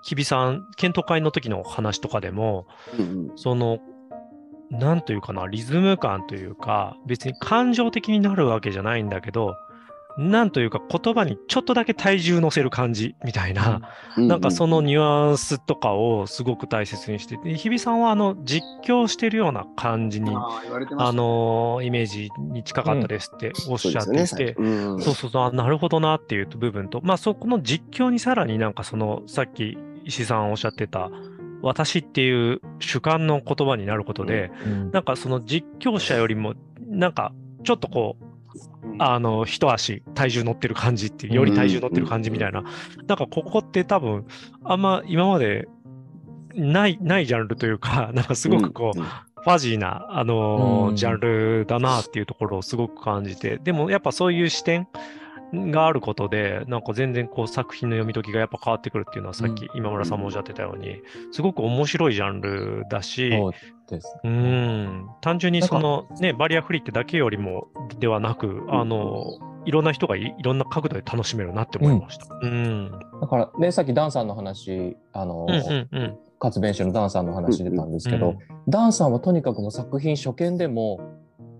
[0.09, 2.67] 日比さん、検討会の時の話とかでも、
[2.99, 3.79] うんその、
[4.71, 9.55] なんというかな、リズム感というか、別に感情的になるわけじゃないんだけど、
[10.19, 13.83] なんというか言葉にちょっとだけ体重乗せる感じみたいな、
[14.17, 25.01] うなんかそのニュアンスとかをすごく大切にしてて、日比さんはあの実況してるような感じに、あのイメージに近かったですっておっしゃっていて、うん。
[25.01, 31.11] そうそうそう、あなるほどなっていう部分と、まあそこの実況にさらになんかそのさっき石井さんおっしゃってた、
[31.63, 34.91] 私っていう主観の言葉になることで、うん。
[34.91, 36.55] なんかその実況者よりも、
[36.87, 38.29] なんかちょっとこう、うん
[39.01, 42.65] あの、一足体重乗ってる感じっていう、より体重乗ってる感じみたいな。
[43.07, 44.27] なんかここって多分、
[44.65, 45.69] あんま今まで
[46.55, 49.05] ない、ないジャンルというか、 なんかすごくこう、うん。
[49.05, 50.97] ファジーな、あのーうん。
[50.97, 54.89] ジャンルだなっていうところをすごく感じて、でもやっぱそういう視点
[55.53, 61.01] があることで、なんか全然こう作品の読み解きがやっぱ変わってくるっていうのはさっき今村さんもおっしゃってたように、
[61.33, 63.53] すごく面白いジャンルだし、そ
[64.25, 72.27] うん、単純にそのね、バリアフリーってだけよりもではなく、あの、いろんな人がいいろんな角度で楽しめるなって思いました。
[72.43, 72.91] うん。
[73.21, 76.19] だからねさっきダンさんの話あの、うんうんうん。
[76.39, 78.37] 活弁士のダンさんの話出たんですけど、
[78.69, 81.01] ダンさんはとにかくもう作品初見でも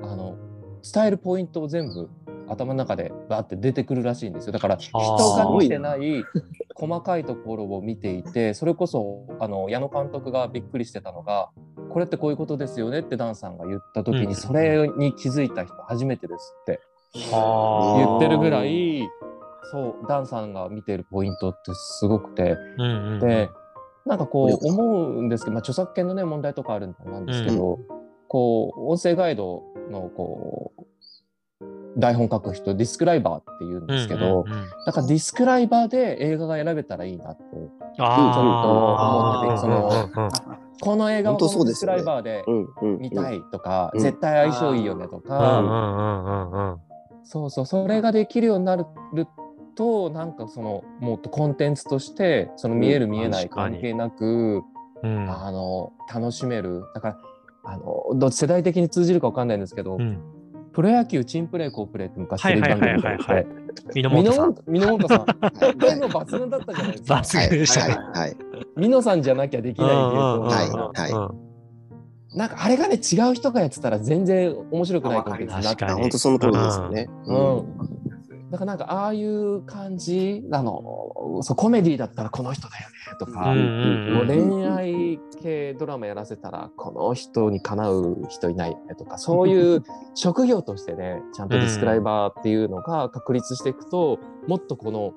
[0.01, 0.37] あの
[0.83, 2.09] 伝えるポイントを全部
[2.49, 4.53] 頭の中でバーって出てくるらしいんですよ。
[4.53, 6.25] だから人が見てない
[6.75, 11.51] 細かいところを見ていてそれこそあの矢野監督がびっくりしてたのが
[11.91, 14.29] これってこういうことですよねってダンさんが言った時うん。
[14.29, 16.81] にそれに気づいた人初めてですって
[17.33, 19.09] は言ってるぐらい
[19.71, 23.51] そうダンさんが見てるポイントってすごくてうんうん、で
[24.07, 27.79] なんかこう思うんですけど、まあ、著作権のね問題とかあるんなんですけど、
[28.27, 30.85] こう音声ガイドのこう
[31.99, 34.69] 台本書く人ディスクライバーって言うんですけど、うんうんうん。
[34.87, 37.43] なんかディスクライバーで映画が選べたらいいなって
[37.99, 38.35] あー。
[38.35, 40.31] ちょっと思っててそのうんうんうん。
[40.81, 41.97] この映画をディスクそうですよね。
[41.97, 42.99] ライバーでうんうん。
[43.01, 46.81] 見たいとか、うん絶対相性いいよねとうんか、うんうんうんうん
[47.25, 48.87] そうそうそれができるようになる
[49.75, 54.63] となんかそのもっとコンテンツとしてその見えるうん見えない関係なく、
[55.03, 55.31] うん。
[55.31, 56.85] あの楽しめる。
[56.95, 57.19] だから
[57.65, 60.21] あのど世代的に通じるかわかんないんですけど、うん
[60.79, 63.47] プロ野球チンプレー、コープレーって昔テレビ番組があっはいはいはいて、はいはい。
[63.95, 64.55] 箕ミノ本さん。
[64.69, 65.19] モンタさん。
[65.19, 67.15] はいでも抜群だったじゃないですか。
[67.17, 67.95] 抜群でしたね。
[68.15, 68.37] はい。
[68.77, 77.09] ミノさんじゃなきゃできないっていうと、はいはいなんかあれがね、違う人がやってたら全然面白くないコンテンツになって確かに本当その通りですよね。
[77.27, 78.08] うん
[78.51, 89.83] だからなんかああいう感じあのそうコメディだったらこの人だよねとか、うんうんもううん恋愛系ドラマやらせたらこの人にかなう人いないよねとかそういう
[90.15, 95.13] 職業としてね ちゃんとディスクライバーっていうのが確立していくともっとこの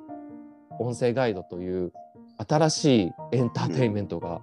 [0.80, 1.94] 音声ガイドという
[2.48, 4.42] 新しいエンターテインメントが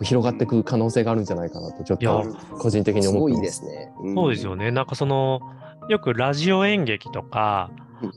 [0.02, 2.24] う広がっていく可能性があるんじゃないかなとちょっと
[2.58, 3.42] 個人的にすごい思ってま。
[3.42, 3.92] ですすね。
[4.14, 4.70] そうですよね。
[4.70, 5.40] なんかその、
[5.88, 7.70] よくラジオ演劇とか、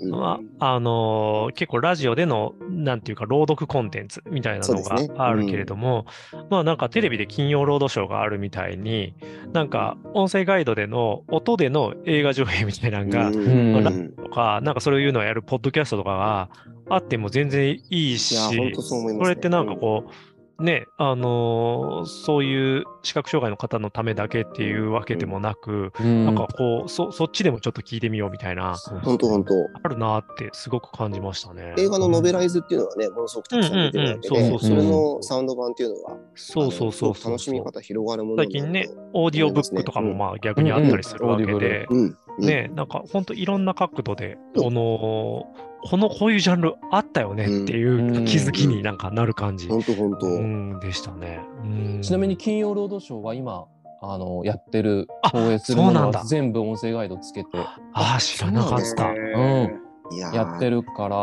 [0.09, 6.05] まあ、あのー結構ラジオでの、なんていうか、朗読コンテンツみたいなのがあるけれども、
[6.49, 9.13] まあなんかテレビで金曜ロードショーがあるみたいに、
[9.51, 13.35] なんか音声ガイドでの音での映画上映みたいなのが、うん。
[13.35, 16.49] うんうんとか、なんかそういうのをやるポッドキャストとかが
[16.89, 20.11] あっても全然いいし、いや本当それってなんかこう、
[20.59, 26.25] ね、あのーそういう視覚障害の方のためだけっていうわけでもなく、うん。
[26.25, 29.53] なんかこうそ、そっちでもちょっと聞いてみようみたいな、本当本当。
[29.83, 31.73] あるなってすごく感じましたね。
[31.77, 34.51] 映画のノベライズっていうのはね、ものすごくたくさん出てるわけうんうんうん。
[34.51, 37.31] で、それのサウンド版っていうのは、そうそうそうそう。
[37.31, 42.17] 楽しみ方広がるもの最近ね、オーディオブックとかもまあ逆にあったりするわけうんうんで、うん。
[42.37, 42.45] うん。
[42.45, 44.59] ね、なんか本当いろんな角度で、う。
[44.59, 48.25] んこの、このこういうジャンルあったよねっていううん。
[48.25, 50.27] 気づきになんかなる感じ、本当本当。
[50.27, 51.41] うん、でしたね。
[51.63, 52.01] うん。
[52.01, 53.65] ちなみに金曜ロードショーは今
[54.01, 57.49] あのやってるあ放映するものは全部音声ガイドつけて。
[57.93, 59.07] ああ、知らなかった。
[59.07, 59.79] うん
[60.11, 61.15] いやってるから、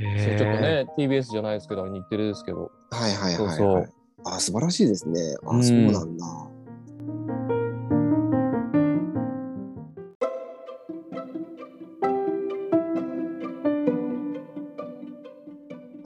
[0.00, 0.22] へー。
[0.22, 2.70] それちょっとね TBS じゃないですけど日テレですけど。
[2.90, 3.56] はいはいはい、はい。
[3.56, 3.92] そうそう。
[4.24, 5.20] あ、素晴らしいですね。
[5.44, 5.64] あ、うん。
[5.64, 6.26] そうなんだ。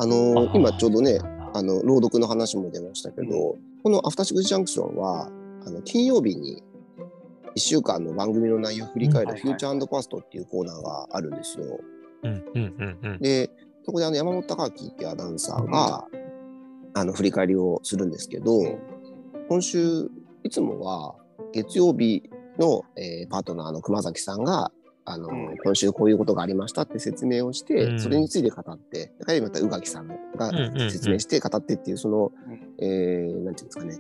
[0.03, 1.21] あの今ちょうどね
[1.55, 5.31] あの朗読の話も出ましたけど、このアフターシックスジャンクションは
[5.65, 6.61] あの金曜日に
[7.55, 9.39] 1週間の番組の内容を振り返るうん。
[9.39, 11.79] フューチャーパストっていうコーナーがあるんですよ。
[12.25, 13.19] うんうんうんうん。
[13.21, 13.49] で、
[13.85, 16.05] そこであの山本隆明っていうアナウンサーが、
[16.95, 18.59] あの振り返りをするんですけど、
[19.49, 20.11] 今週、
[20.43, 21.15] いつもは
[21.53, 24.73] 月曜日の、えーパートナーの熊崎さんが、
[25.05, 25.57] あのうん。
[25.63, 28.01] 今週こういうことがありましたって説明をして、うん。
[28.01, 30.91] それについて語って、帰りまた宇垣さんがうんうんうん。
[30.91, 32.33] 説明して語ってっていう、その、
[32.79, 33.99] えーなんていうんですかね、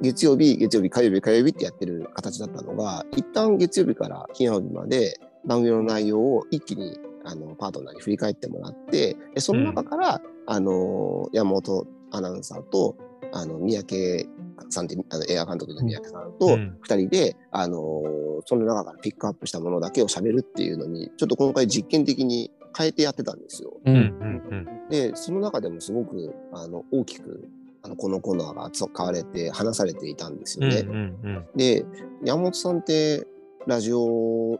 [0.00, 12.96] 月曜日、月曜日、火曜日、火曜日ってやってる形だったのが、一旦月曜日から金曜日まで番組の内容を一気にあのパートナーに振り返ってもらって、でその中から、あの山本アナウンサーと
[13.32, 14.28] あの三宅
[14.70, 18.02] さんってあの映画監督の三宅さんうとん二人で、あの
[18.46, 23.72] その中からピックアップしたものだけを喋るっていうのにちょっと今回実験的に変えてやってたんですよ。
[23.84, 27.48] ううんんうんで、その中でもすごくあの大きく
[27.82, 30.70] あのこのコーナーが使われて話されていたんですうん。
[30.72, 30.80] よね。
[30.80, 31.84] うんうんで、
[32.24, 33.26] 山本さんって
[33.66, 34.58] ラジオ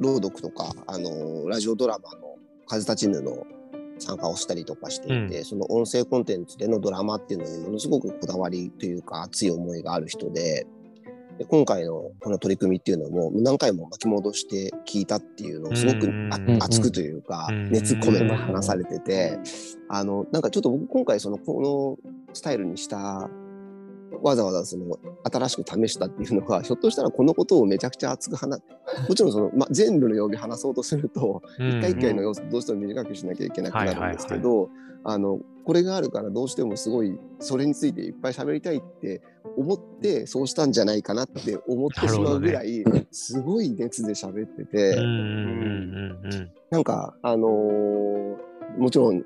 [0.00, 2.36] 朗読とか、あのラジオドラマの
[2.66, 3.44] 風立ちぬの
[3.98, 10.66] 参加をしたりとかしていて、その音声コンテンツでのドラマっていうのにものすごくこだわりというか熱い思いがある人で、
[11.38, 16.08] で今回のこの取り組みっていうのも何回も巻き戻して聞いたっていうのをすごく
[16.60, 19.38] 熱くというかうん熱込めて話されてて、
[19.88, 23.28] あのなんかちょっと僕今回そのこのスタイルにした
[24.22, 24.98] わざわざその
[25.30, 28.62] 新しく試したっていうのがひょっとしたらこのことをめちゃくちゃ熱く話
[29.08, 31.68] もちろんその、ま、全部の曜日話そうとするとうん。
[31.68, 34.68] 一回一回の要素どうしても短くしなきゃいけなくなるんですけど、
[35.04, 39.22] あのこれがあるからどうしてもすごいそれについていっぱい喋りたいって
[39.56, 44.96] 思ってそうしたんじゃないかなって思ってしまうぐらい、すごい熱で喋ってて。
[46.70, 49.24] なんかあのーもちろん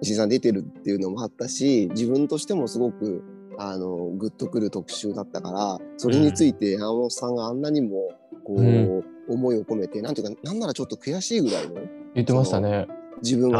[0.00, 3.22] 石井さん出てるっていうのもあったし自分としてもすごく
[3.58, 8.10] あのグッとくる特集だったからそれについて山本さんがあんなにも
[8.44, 9.04] こう、うん。
[9.28, 11.74] 思いを込めてなんていうかなんならちょっと悔しいぐらいの
[12.14, 12.88] 言ってましたね。
[13.22, 13.58] 自分が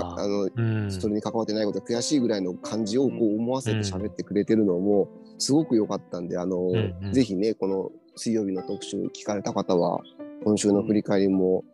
[0.00, 0.90] こうあのうん。
[0.90, 7.12] それに関わってないことが悔しいぐらいの感じをこう思わせて喋ってくれてるのもすごく良かったんで、あの、んうん。
[7.12, 10.00] ぜひね、この水曜日の特集聞かれた方は、
[10.44, 11.64] 今週の振り返りも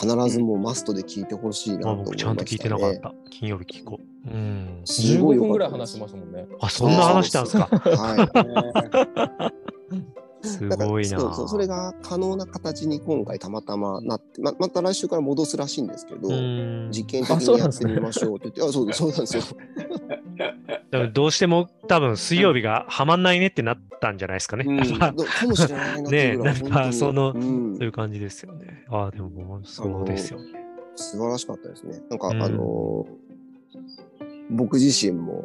[0.00, 2.24] 必ずもうマストで聞いてほしいなとあ思いました、ね。
[2.24, 3.14] 僕ちゃんと聞いてなかった。
[3.30, 4.30] 金曜日聞こう。
[4.30, 4.80] うん。
[4.84, 6.46] 15すごい良分ぐらい話してましたもんね。
[6.60, 7.66] あ、そんな話したんですか。
[7.66, 9.50] は
[9.92, 10.10] い。
[10.42, 11.18] すごいな。
[11.20, 19.42] そうそうそれが可能な形に今回たまたまなって、ままた来週から戻すらしいんですけど、うん実験的にやってみましょうって言って、あそうです、 そうなんですよ。
[20.38, 24.64] だからどうしても多分水曜日がはまんないねってなったんじゃないですかね。
[24.66, 25.12] うんか
[25.46, 28.84] もしれないなっていうぐらいねえなんかそのうんそういう感じですよね。
[28.88, 30.46] ああ、でもそうですよね。
[30.96, 32.00] 素晴らしかったですね。
[32.08, 33.06] なんか、うんあの
[34.50, 35.44] 僕自身も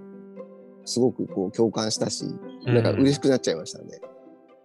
[0.84, 2.26] すごくこう共感したし、
[2.66, 4.02] なんか嬉しくなっちゃいましたね。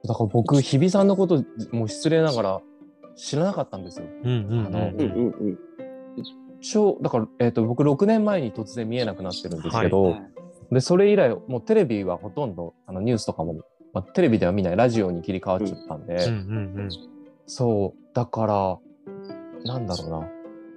[0.04, 2.60] だから僕、日比さんのこと、もう失礼ながら
[3.16, 4.06] 知らなかったんですよ。
[4.24, 5.58] うんうんあのううんんうんうん。
[6.60, 10.22] 小だから、えー、と僕6年前に突然見えなくなってるんですけど、はい。
[10.72, 13.54] でそれ以来もうテレビはほとんどあのニュースとかも、
[13.92, 16.36] まあ、テレビでは見ないラジオに切り替わっちゃったんで、うんう
[16.82, 16.88] ん
[17.46, 18.78] そうだから
[19.64, 20.28] なんだろうな。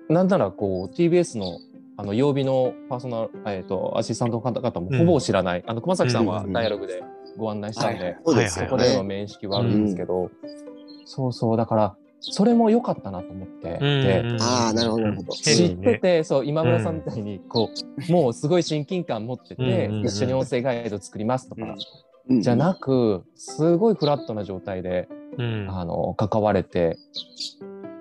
[0.09, 1.59] なんならこう TBS の
[1.95, 6.53] あの曜日のパーソナル、えー、とアシスタントの方々もほぼ知らない、あの熊崎さんはうん。
[6.53, 7.03] ダイアログで
[7.37, 9.03] ご案内したんで、はいそこでのね。
[9.03, 10.29] 面識はあるんですけど、
[11.05, 11.57] そうそう。
[11.57, 14.41] だからそれも良かったなと思って、うんうんでうん。
[14.41, 15.33] あーなるほどなるほど。
[15.33, 17.69] 知ってて、そう今村さんみたいにこ
[18.09, 20.05] う、もうすごい親近感持ってて、うんうんうん。
[20.05, 21.65] 一緒に音声ガイド作りますとか、う
[22.33, 22.41] んうん。
[22.41, 25.67] じゃなくすごいフラットな状態で、うん。
[25.69, 26.97] あの関われて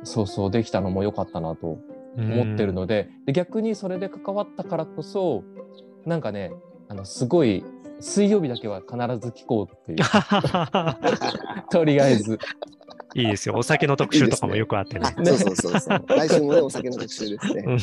[0.05, 1.79] そうそうできたのも良かったなと
[2.17, 5.45] 思ってるので,、で逆にそれで関わったからこそ
[6.05, 6.53] なんかね
[6.89, 7.65] あのすごい
[8.01, 9.99] 水曜日だけは必ず聞こうっていう
[11.71, 12.39] とりあえず
[13.15, 13.55] いいですよ。
[13.57, 15.07] お酒の特集とかもよくあってね。
[15.07, 16.05] あそうそうそうそう。
[16.09, 17.77] 来週もね、お酒の特集ですね。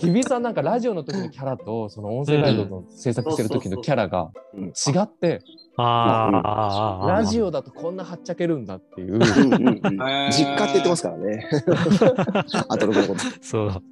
[0.00, 5.42] 日比さんなんかラジオの時のキャラとその音声ガイドの制作してる時のキャラがうん違って
[5.76, 11.48] あラジオだとこんなはっちゃけるんだっていう実家って言ってますからね。
[12.68, 13.18] あとのこと。
[13.40, 13.70] そう。
[13.70, 13.82] そう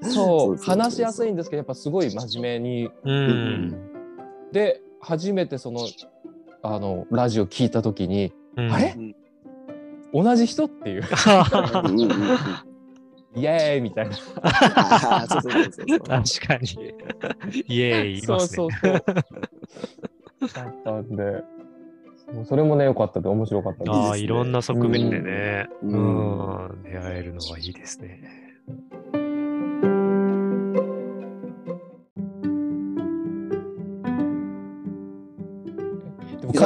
[0.00, 3.97] そうそう話しやすいんですけどやっぱすごい真面目にうん。
[4.52, 5.80] で初めてその
[6.62, 8.72] あのラジオ聞いた時に、うん。
[8.72, 8.94] あれ？
[8.96, 9.14] うん。
[10.24, 11.02] 同じ人っていう。
[13.36, 14.16] イエーイみたいな。
[14.42, 15.98] あーそうそうそうそう。
[16.00, 16.94] 確かに。
[17.68, 18.56] イエーイ、いそうますね。
[18.56, 18.92] そうそう
[20.54, 21.44] だったんで。
[22.32, 23.90] そうそれもね良かったで面白かったです。
[23.90, 25.98] ああ、いろんな側面でね、ううん。
[26.80, 28.22] ん、出会えるのはいいですね。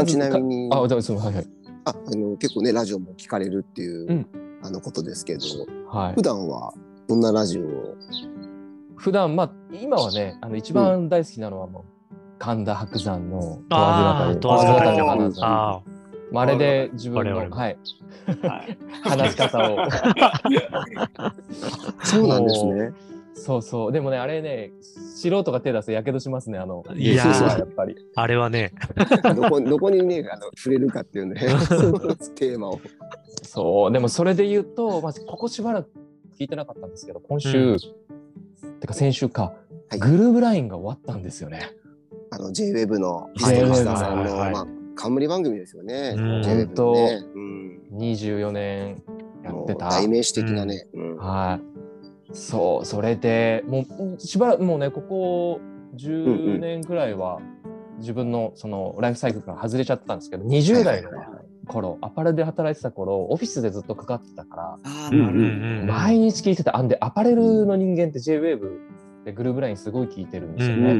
[0.06, 1.46] ちなみに、あはいはい。
[1.84, 4.26] あの結構ね、ラジオも聞かれるっていう、うん。
[4.62, 5.40] あのことですけど、
[5.88, 6.14] はい。
[6.14, 6.72] 普、段は
[7.08, 7.96] どんなラジオを？
[8.96, 11.84] 普段まあ今はねあの一番大好きなのはもう、
[12.38, 15.82] 神田伯山の問わずあ
[16.30, 17.50] まああれで自分のはい。
[17.50, 17.78] はい。
[19.02, 19.76] 話し方を。
[22.04, 22.92] そうなんですね。
[23.34, 28.72] そうそうでもねあれね素人が手出すとやけどしますねあのいややっぱりあ、あれはね、
[29.34, 31.40] どこどこにねあの触れるかっていうね
[32.36, 32.80] テーマを。
[33.42, 35.90] そうでもそれで言うと、まあ、ここしばらく
[36.38, 37.76] 聞いてなかったんですけど今週、
[38.80, 41.70] てか先週か、はいグルーブラインが終わったんですよね。
[42.30, 46.14] あの J-Web のピはいストさんの、まあ冠番組ですよね。
[46.16, 47.22] うん J-Web のね。
[47.34, 47.52] うん
[47.92, 49.02] 24年
[49.44, 49.90] やってた。
[49.90, 50.86] 代名詞的なね。
[50.94, 51.71] うんはい。
[52.32, 53.84] そう、それでも
[54.16, 55.60] うしばらくもうね、ここ
[55.96, 57.40] 10年くらいは
[57.98, 61.10] 自分のそのライフサイクルから外れちゃったんですけど、20代の
[61.66, 64.78] 頃、アパレルで働いてた頃、オフィスでずっとかかってたから、
[65.86, 66.76] 毎日聞いてた。
[66.76, 68.60] あんで、アパレルの人間って JWAVE
[69.24, 70.94] でグルーブラインすごい聞いてるんですよね。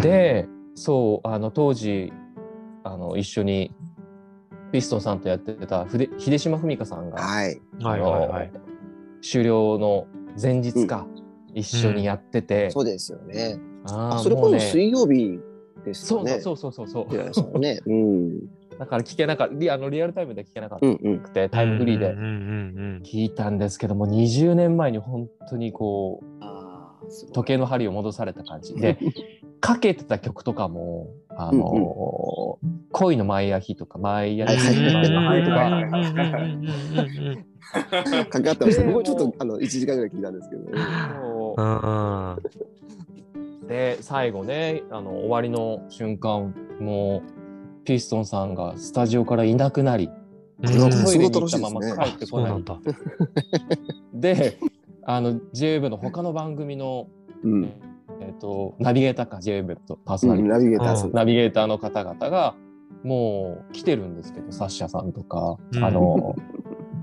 [0.00, 2.12] で、そう、あの当時、
[2.82, 3.74] あの一緒に
[4.72, 7.60] ピストンさんとやってた筆秀島文香さんが、はい。
[7.82, 8.52] はいはいはい。
[9.22, 10.06] 終了の
[10.40, 11.06] 前日か、
[11.54, 13.58] 一緒にやってて、そうですよね。
[13.84, 14.60] あーあそれこそもうね。
[14.60, 15.38] 水曜日
[15.84, 16.40] ですそうよね。
[16.40, 16.88] そうそうそう。
[16.88, 17.80] そうじゃないですかね。
[17.86, 18.38] うん。
[18.78, 19.54] だから聞けなかった。
[19.54, 21.18] リあのリアルタイムで聞けなかっうんうん。
[21.18, 22.10] たくて、タイムフリーで。
[22.10, 22.26] うんうんう
[22.98, 28.74] ん聞いたんですけども20年前に本当にこう時計の針を戻された感じ。
[28.74, 28.98] で
[29.60, 31.08] かけてた曲とかも
[31.48, 36.68] あのー恋のマイアヒとかマイアヒとかうんうんうんうん
[37.28, 37.44] うん
[38.28, 38.82] かかってました。
[38.84, 40.62] 僕もちょっとあの1時間ぐらい聞いたんですけど。
[40.76, 42.42] そううんうん
[43.68, 50.10] で最後ねあの終わりの瞬間もうピストンさんがスタジオからいなくなり
[50.60, 50.72] うんト
[51.14, 52.64] イレに行ったまま帰ってこない。
[54.12, 54.58] で
[55.04, 57.06] あの JWEB の他の番組の、
[57.44, 57.72] うん。
[58.30, 62.54] えっとナビゲーターか JWEB とパーソナリティ、ナビゲーターナビゲーターの方々が
[63.02, 65.84] もう来てるんですけどサッシャさんとか、うん。
[65.84, 66.36] あの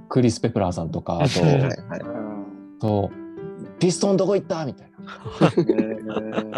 [0.09, 1.71] クリス・ペプラーさんとかあとはいはい。
[2.79, 3.11] と
[3.77, 4.65] ピストンどこ行った？
[4.65, 4.97] みたいな。
[5.57, 5.61] う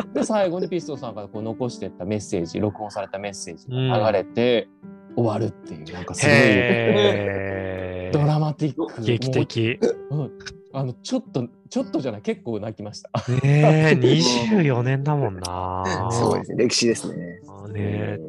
[0.08, 4.70] んで最後にピストンさんがこう残してったメッセージ録音されたメッセージが流れて
[5.16, 9.02] 終わるっていうなんかすごいへドラマティック。
[9.02, 9.80] ー劇的。
[10.10, 10.32] もう
[10.72, 13.10] あのちょっとちょっとじゃない結構泣きました。
[13.32, 16.10] ねえ、 24年だもんな。
[16.12, 16.64] すごいですね。
[16.66, 17.16] 歴史ですね。
[17.16, 17.40] ね
[17.78, 18.20] え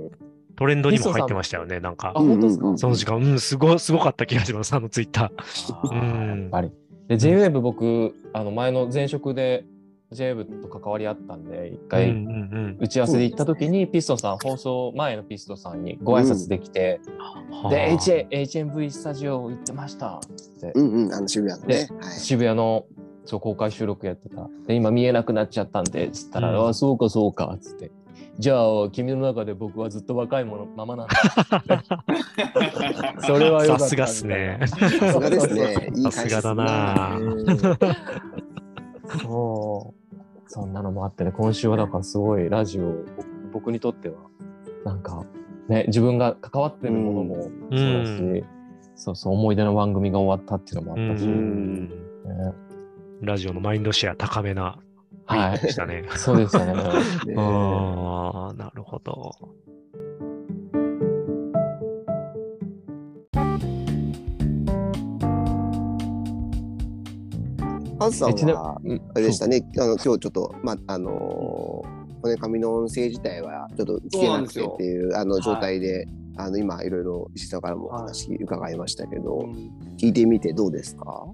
[0.56, 2.18] トレンドにも入ってましたよね、なんかあ。
[2.18, 2.76] 本当ですか？
[2.76, 5.42] その時間、うん、すごすごかった気がします、あのツイッター。
[5.72, 6.70] あーうんやっぱり。
[7.08, 9.64] で JWEB 僕あの前の前職で
[10.12, 12.76] JWEB と関わりあったんで一うん回うん。
[12.80, 17.10] 打ち合わせで行った時にピストンさん放送前のピストンさんにご挨拶できて、う
[17.68, 17.70] ん。
[17.70, 17.82] ではあ。
[17.96, 20.20] HA HMV スタジオ行ってましたっ
[20.60, 21.86] て、うんうん、あの渋谷のね。
[22.00, 22.12] はい。
[22.18, 22.86] 渋谷の
[23.24, 24.48] そう公開収録やってた。
[24.66, 26.68] で今見えなくなっちゃったんでつったら「うん。
[26.68, 27.92] あそうかそうか」っつって
[28.36, 31.14] 「じゃあ君の中で僕はずっと若いものままなんだ」
[33.22, 34.58] それはよかったさすがっすね。
[34.66, 35.92] さすがですね。
[35.94, 37.46] いいさすがだなうん。
[39.22, 39.99] そう。
[40.52, 44.16] そんなのもあってね、今週はだからすごいラジオ、僕僕にとっては、
[44.84, 45.24] なんか、
[45.68, 47.84] ね、自分が関わってるものもそうだし、う
[48.42, 48.44] ん
[48.96, 51.90] そうそう、思い出の番組が終わったっていうのもあったし、うねん
[53.22, 54.80] ラジオのマインドシェア高めな
[55.24, 56.04] はいでしたね。
[56.16, 56.74] そうですよね。
[56.74, 56.82] ね
[57.38, 59.30] ああ、なるほど。
[68.00, 79.46] ハズさんは、うんあれでしたね、あの今日ちょっと、まあ、あのー、骨紙の音声自体はちょっと聞けなくてっていうあの状態で、あの今いろいろ石田からもお話伺いましたけど、
[79.98, 81.26] 聞いてみてどうですか？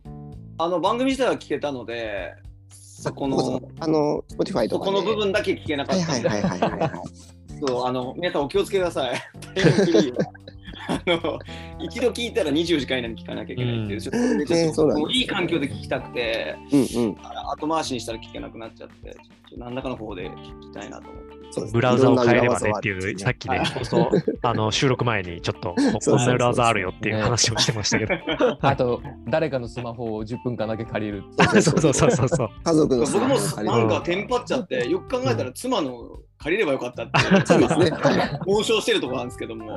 [0.58, 2.34] あの番組自体は聞けたので、
[2.68, 4.68] そこの、あの、Spotify とかで。
[4.68, 6.90] そこの部分だけ聞けなかはいったんで、はいはいはいはいはい。
[7.64, 9.14] そうあの皆さんお気をつけください。
[10.88, 11.38] あの
[11.78, 17.16] 一度聞いたら24時間以内に聞かなきゃいけないっていう、うんちょっといい環境で聞きたくて、うんうん。
[17.52, 21.25] 後回しにしたら聞けなくなっちゃって、ちょっと何らかの方で聞きたいなと思って。
[21.72, 23.62] ブラウザを変えればねっていう、さっきね、
[24.42, 28.14] あの、収録前にちょっと、 こそうそうそうこんな裏技あるよっていう話をしてましたけど。
[28.60, 31.22] あと、誰かのスマホを10分間だけ借りる。
[31.60, 32.48] そうそうそうそうそう。
[32.64, 37.90] 家族の僕もなんかテンパっちゃって、よく考えたら妻の借りればよかったって、そうですね。
[37.90, 39.26] はい妄想してるところなん。
[39.26, 39.76] ですけども、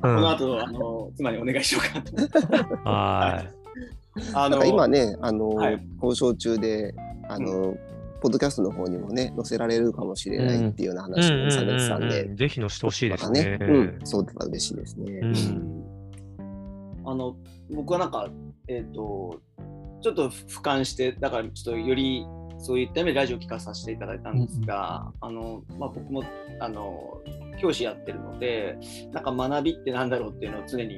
[0.00, 2.02] この後あの妻にお願いしようかな
[2.76, 2.88] と。
[2.88, 3.44] は
[4.32, 5.80] あのなんか今ね、あの、はい。
[6.00, 6.94] 交渉中で、
[7.28, 7.74] あの、
[8.24, 11.04] ポッドキャストの方にもね、載せられるかもしれないっていうようない。
[11.04, 13.66] 話をされてたんで、ぜひ載せてほしいでますたねね。。
[13.66, 15.12] うん、そうだったら嬉しいですね。
[15.22, 15.84] うん
[17.06, 17.36] あの
[17.70, 18.30] 僕はなんか、
[18.66, 19.38] えっ、と、
[20.00, 22.24] ちょっと俯瞰して、だからちょっとより
[22.56, 26.24] そういった意味でラジオを聞かさせていただいたんですが、あのまあ、僕も
[26.60, 27.20] あの
[27.60, 28.78] 教師やってるので、
[29.12, 30.96] なんか学びってなんだろうっていうのを常に、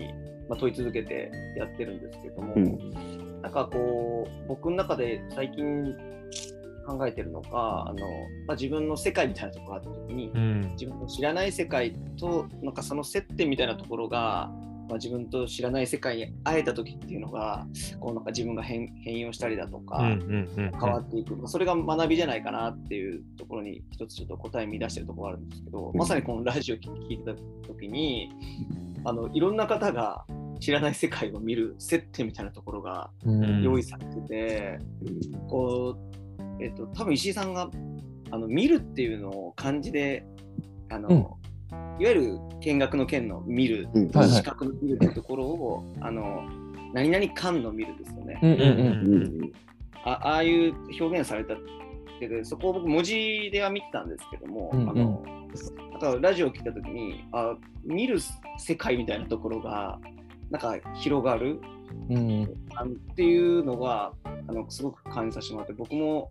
[0.49, 5.93] まあ、問い続けてやってるんですけども、うんなんかこう、僕の中で最近
[6.87, 8.07] 考えてるのが、あの
[8.47, 10.61] まあ、自分の世界みたいなところがあった時に、うん。
[10.73, 14.51] 自分の知らない世界となんかその接点みたいなところが、
[14.89, 17.67] まあ、自分と知らない世界に会えた時っていうのが
[17.99, 27.35] こうなんか自分が変変容したりだとか、うんうんうん変わっていく、まあそれが学びじゃないかなっていうところに一つちょっと答え見出してるところがあるんですけど、まさにこのラジオ聞いてた
[27.67, 28.31] 時に
[29.05, 30.25] あのいろんな方が
[30.61, 33.63] 知らない世界を見る接点みたいなところがうん。
[33.63, 34.79] 用意されてて、
[35.49, 36.16] こう、
[36.61, 37.71] えっと、多分石井さんが
[38.31, 40.27] あの見るっていうのを漢字で
[40.89, 41.39] あの、
[41.99, 44.09] いわゆる見学の見の見る、うん。
[44.11, 44.29] はいはい。
[44.31, 46.45] 視覚の見るっていうところをあの
[46.93, 48.39] 何々感の見るですよね。
[48.43, 49.15] うんうんうん。
[49.15, 49.53] うん
[50.05, 51.57] あああいう表現されたっ
[52.21, 54.91] てでそこを僕文字では見てたんですけども、うんうん。
[54.91, 55.25] あの
[55.95, 58.19] だからラジオを聞いた時にあ見る
[58.59, 59.99] 世界みたいなところが
[60.51, 61.61] なんか広がる
[62.09, 66.31] うんっていうのがあのすごく感じさせてもらって僕も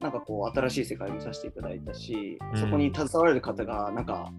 [0.00, 2.60] なんかこう新しい世界を見させていただいたし、うん。
[2.60, 4.30] そこに携われる方がなんか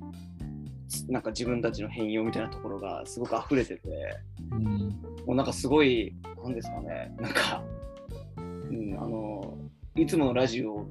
[1.09, 3.81] なんか自分たちの変容みたいなところがすごく溢れてて
[4.51, 4.61] うん。
[5.25, 7.63] もうなんかすごいなんですかねなんか、
[8.37, 9.57] うん、あの
[9.95, 10.87] いつものラジオ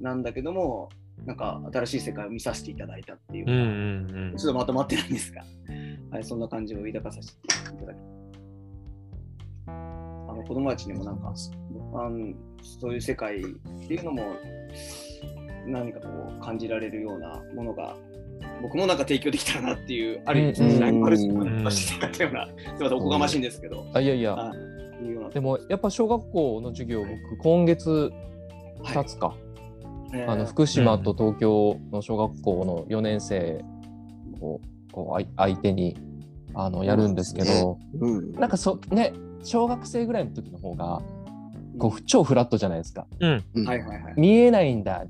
[0.00, 0.88] なんだけども
[1.24, 3.66] なんか新しい世界を見させていただいたっていうか、うんうん
[4.32, 4.36] うん。
[4.36, 5.42] ちょっとまとまってないんですが、
[6.10, 7.96] はい、そんな感じを抱かさせていただき
[9.68, 11.32] あの子供たちにもなんか
[11.94, 13.44] あのそういう世界っ
[13.86, 14.36] ていうのも
[15.66, 17.96] 何かこう感じられるようなものが
[18.62, 24.36] 僕もなんか提供できたらなっていうある意味うんライバル視うんをしてたようなすみませんおこがましいんですけど、あいやいや。
[24.38, 24.52] あ
[25.02, 25.30] いうような。
[25.30, 28.12] でもやっぱ小学校の授業僕今月
[28.82, 29.34] 2つか、
[30.14, 33.62] えーあの福島と東京の小学校の4年生
[34.40, 34.60] を
[34.92, 35.96] こうあい相手に
[36.54, 38.32] あのやるんですけど、うん。
[38.32, 41.02] なんかそね小学生ぐらいの時の方が
[41.78, 43.06] こう超フラットじゃないですか。
[43.20, 43.30] うん。
[43.66, 44.14] はいはいはい。
[44.16, 45.04] 見えないんだ。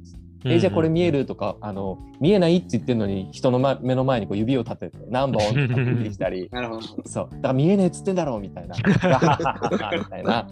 [0.45, 6.49] えじゃあこれ見えるるとか、あの見えないって言ってるのに人の、ま、 目の前にこう指を立てて何本とかって出てきたり。
[6.53, 6.83] なるほど。
[7.05, 7.29] そう。
[7.31, 8.77] だから見えねえっつってんだろうみたいな。
[8.87, 10.47] みたいな。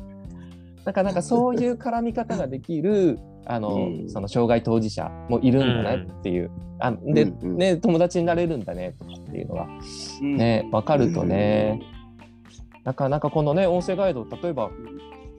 [0.84, 4.10] なんかなんかそういう絡み方ができるあの、うん。
[4.10, 7.56] その障害当事者もいるんだねっていう、あで、うんうん。
[7.56, 9.68] ね友達になれるんだねとかっていうのが
[10.22, 10.36] うん。
[10.36, 11.80] ね分かるとね、
[12.84, 14.70] なかなかこのね音声ガイド例えば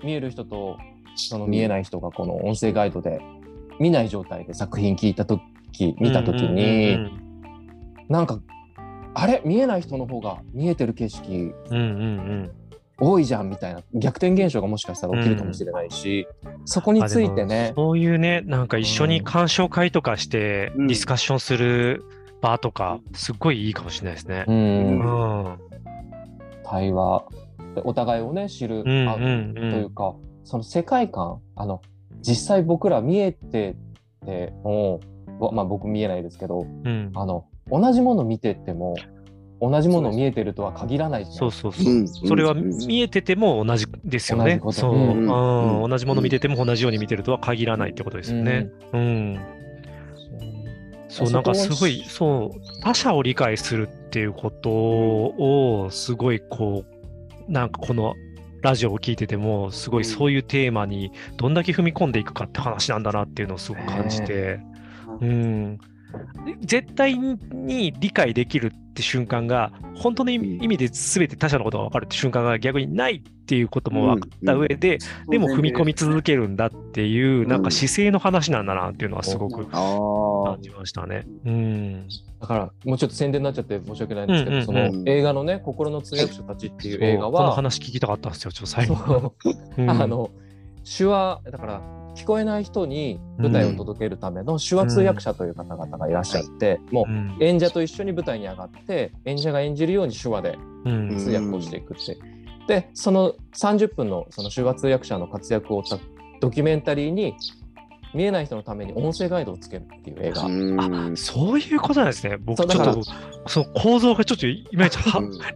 [0.04, 0.78] 見える人と
[1.16, 3.22] その見えない人がこの音声ガイドで
[3.80, 5.42] 見ない状態で作品聞いた時
[6.00, 7.22] 見た時に、うん
[8.08, 8.40] なんか
[9.16, 9.42] あれ？
[9.44, 11.56] 見えない人の方が見えてる景色
[13.00, 16.28] 多いじゃんみたいな逆転現象がもしかしたら起きるかもしれないし、
[16.66, 17.74] そこについてね。
[17.76, 20.88] そういうね、なんか一緒に鑑賞会とかしてうん。
[20.88, 22.04] ディスカッションする
[22.42, 24.46] 場とか、すっごいいいかもしれないですね。
[24.48, 24.54] う。
[24.54, 25.58] ん、うん。
[26.64, 27.24] 対話。
[27.32, 27.45] で
[27.84, 29.18] お互いをね知る、あう。
[29.18, 31.82] というんかその世界観あの
[32.22, 33.76] 実際僕ら見えて
[34.26, 35.00] ても
[35.40, 37.12] ぼまあ僕見えないですけどうん。
[37.16, 38.96] あの同じもの見てても
[39.62, 41.98] 同じもの見えてるとは限らないじゃんそうそうそうう。
[42.04, 44.60] んそれはうん見えてても同じですよね。
[44.64, 48.70] 同じそう、うん同じもの見てても同じように見てるとは限らないってことですよね。
[48.94, 49.40] うん。
[51.08, 56.95] そう、なんかはすごい、そう、他者を理解するっていうことを、すごいこう、
[57.48, 58.16] なんかこの
[58.62, 64.60] ラジオを聞いてても、すごいそういうテーマにどんだけ踏み込んでいくかって話なんだなっていうのをすごく感じて、
[65.22, 65.80] うん。
[66.62, 75.00] 絶対に理解できるって瞬間が、本当の意味で全て他者のことが分かるって瞬間が逆にないっていうことも分かった上で、
[75.30, 81.26] でも踏み込み続けるんだっていう、なんか姿勢の話なんだなっていうのはすごく感じましたね。
[81.46, 82.08] うん。
[82.40, 87.32] だからもうちょっと宣伝になっちゃって申し訳ないんですけど、うんうんうんその映画のね「心の通訳者たち」っていう映画そう。
[87.34, 89.34] このは、話聞きたかったんですよ、ちょっと最後。
[89.88, 90.30] あの
[90.86, 102.18] 手話だから聞こえない人に舞台を届けるための手話通訳者という方々がいらっしゃって、もうんう演者と一緒に舞台に上がって演者が演じるように手話でうん通訳をしていくって。
[102.68, 106.00] でその30分のその手話通訳者の活躍を追った
[106.42, 107.36] ドキュメンタリーに
[108.16, 110.44] 見えない人のために音声ガイドをつけるっていう映画。
[110.46, 110.50] う
[111.12, 112.38] んそういうことなんですね。
[112.38, 113.04] 僕ちょっと、
[113.48, 114.98] その構造がちょっといまいち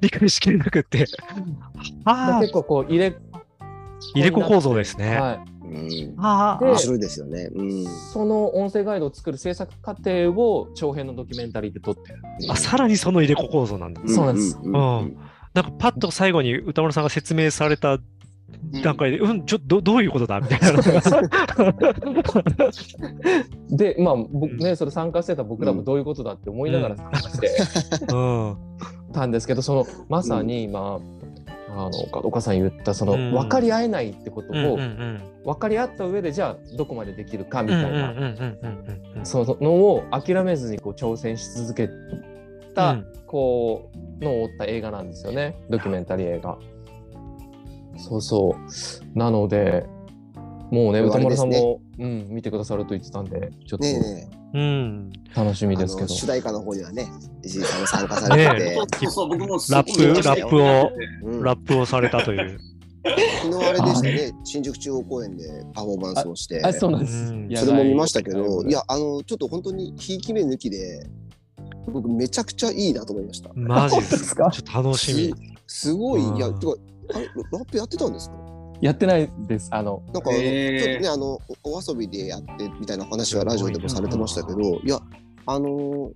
[0.02, 1.06] 理解しきれなくて。
[2.04, 3.16] ああ、結構こう入れ
[4.14, 5.20] 入れ子構造ですね。
[5.20, 5.40] はい、
[5.70, 6.16] うん。
[6.18, 6.60] あ。
[6.62, 7.50] 面白いですよね。
[7.54, 7.86] うん。
[7.86, 12.22] その音声ガイドを作る制作過程を長編のドキュメンタリーで撮ってる。
[12.50, 14.02] あ、さらにその入れ子構造なんだ。
[14.08, 14.58] そうなんです。
[14.62, 15.18] うんうんうん。
[15.54, 17.98] なんかパッと最後に歌丸さんが説明された
[18.84, 20.82] 段階で、うん、ちょっとどどういうことだみたいな。
[23.70, 27.50] でまあ僕ねそれ参加してた僕らもどういうことだって思いながら参加して
[28.14, 28.58] うん。
[29.14, 31.00] たんですけどそのまさに今、
[31.70, 31.90] あの
[32.24, 33.32] 岡さん言ったそのうん。
[33.34, 41.90] 分かり合えないってことをうんうんうん分かり合った上でじゃあどこまでできるかみうんたいなそのを諦めずにこう挑戦し続け
[42.76, 43.06] た、うん。
[43.26, 43.92] こ
[44.22, 45.56] うのを追った映画なんですよね。
[45.70, 46.58] ドキュメンタリー映画。
[47.98, 49.18] そうそう。
[49.18, 49.86] なので
[50.72, 55.12] もうね歌丸さんも、うん、見てくださると言ってたんでちょっねえねとうん。
[55.36, 56.10] 楽しみですけど。
[56.10, 57.08] の主題歌の方にはね
[57.44, 60.92] 石井さんも参加されてそうそうそう、僕もすラップラップを
[61.24, 61.44] うん。
[61.44, 62.60] ラップをされたという。
[63.04, 64.32] 昨日あれでしたね。
[64.44, 66.62] 新宿中央公園でパフォーマンスをして。
[66.64, 67.32] あそうなんです。
[67.32, 67.48] うん。
[67.50, 71.08] やそれも見ましたけばどいやあのちょっと本当にひいき目抜きで
[71.88, 73.52] 僕めちゃくちゃいいなと思いました。
[73.56, 74.50] マジですすか？
[74.52, 75.34] ちょっと楽しみ。
[75.66, 76.38] すすごい、うん。
[76.38, 76.74] いや、てか、
[77.14, 78.36] あれ、ラップやってたんですか？
[78.82, 79.70] やってないです。
[79.72, 85.00] あの、なんかちょっとね、あの、おお遊びでやってみたいな話はラジオでもされてましたけど、いや、
[85.46, 86.14] あのー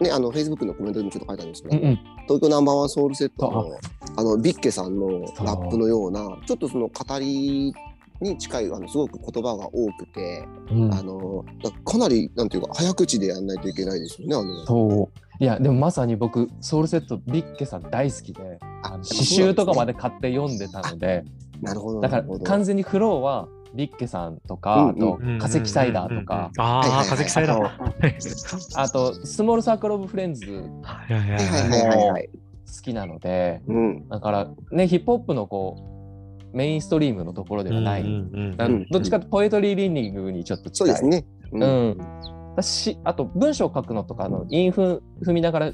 [0.00, 3.78] ね、あの、Facebook のコメントにもちょっと書いたんですけど、うんうん、東京ナンバーワンソウルセットの、
[4.16, 7.72] あの、ビッケさんのラップのような、ちょっとその語り
[8.20, 10.94] に近い、あの、すごく言葉が多くて、うん。
[10.94, 14.66] あのだかなり、なんていうか、早口でやんないといけないですよね、あの。
[14.66, 15.18] そう。
[15.38, 21.24] いや、でもまさに僕、ソウルセットビッケさん大好きで、ああの詩集とかまで買って読んでたので、
[21.60, 22.00] なるほど。
[22.00, 28.76] だから完全にフローはビッケさんとか、うんあとうんかせきサイダーとか、ああ、かせきサイダー。
[28.76, 30.46] ああとスモールサークルオブフレンズ。
[30.82, 31.30] はいはい
[32.10, 32.30] はい
[32.66, 34.08] 好きなので、うん。
[34.08, 35.76] だからね、ヒップホップのこ
[36.52, 38.02] う、メインストリームのところではない。
[38.02, 40.94] うんうんうんだからどっちかというとポエトリーリーディングにちょっと近い。
[40.96, 41.26] そうですね。
[41.52, 41.98] ううん。
[42.56, 45.72] だしあと文章を書くのとかあの韻踏踏みながら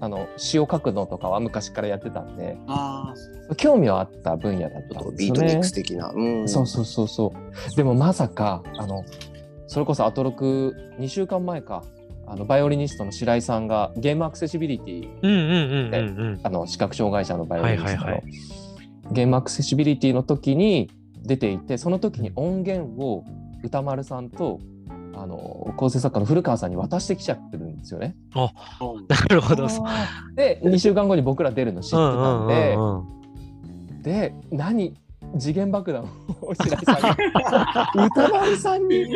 [0.00, 3.14] あの詩を書くのとかは昔からやってたんであ
[3.56, 5.72] 興味はあった分野だったんですよっとビートミッねクス。
[5.72, 6.12] 的な。
[6.14, 6.48] うん。
[6.48, 7.32] そうそうそうそ
[7.72, 7.76] う。
[7.76, 9.04] でもまさかあの
[9.66, 11.82] それこそアトロク2週間前か
[12.26, 18.64] あのバイオリニストの白井さんがゲームアクセシビリティうんうんうんうんあの視覚障害者のバイオリニストの、はいはいはい
[19.12, 20.90] ゲームアクセシビリティの時に
[21.22, 23.24] 出ていてその時に音源を
[23.62, 24.60] 歌丸さんと
[25.14, 28.16] あの構成作家の古川さんに渡してきちゃってるんですよね。
[28.34, 28.50] あ。
[29.08, 29.68] なるほど。
[30.34, 33.14] で2週間後に僕ら出るの知ってたんで、うんうんうんうん
[34.02, 34.94] で何
[35.38, 36.02] 次元爆弾
[36.42, 37.16] を白井さんが
[38.06, 39.06] 歌丸さんに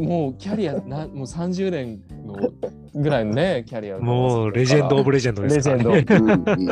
[0.00, 2.36] もうキャリアなもう30年の
[2.94, 5.84] ぐらいのねキャリアもうレジェンド・オブ・レジェンドですから、ね。
[5.84, 6.68] レジェンうんいい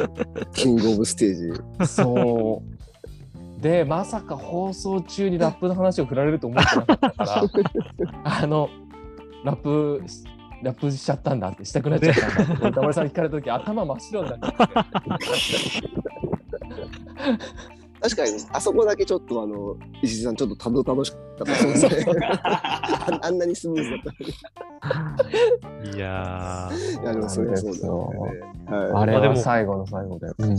[0.52, 1.86] キングオブステージ。
[1.86, 2.76] そう。
[3.60, 7.42] で、まさか放送中にラップの話を振られると思ってなかったから、
[8.24, 8.68] あの、
[9.44, 10.02] ラップ、
[10.62, 14.74] ラップしちゃったんだって、したくなっちゃったんだって、歌丸さんに聞かれたとき、頭真っ白になっちゃって。
[18.08, 22.06] 確かに、あそこだけちょっとあの、石井さん、ちょっとたどたどしかったですね。
[22.44, 24.12] あ あんなにスムーズだった
[25.80, 25.96] のに。
[25.96, 28.40] いやーいや、でもそれはそうだよね。
[28.66, 30.26] はいあれは最後の最後で。
[30.38, 30.56] うん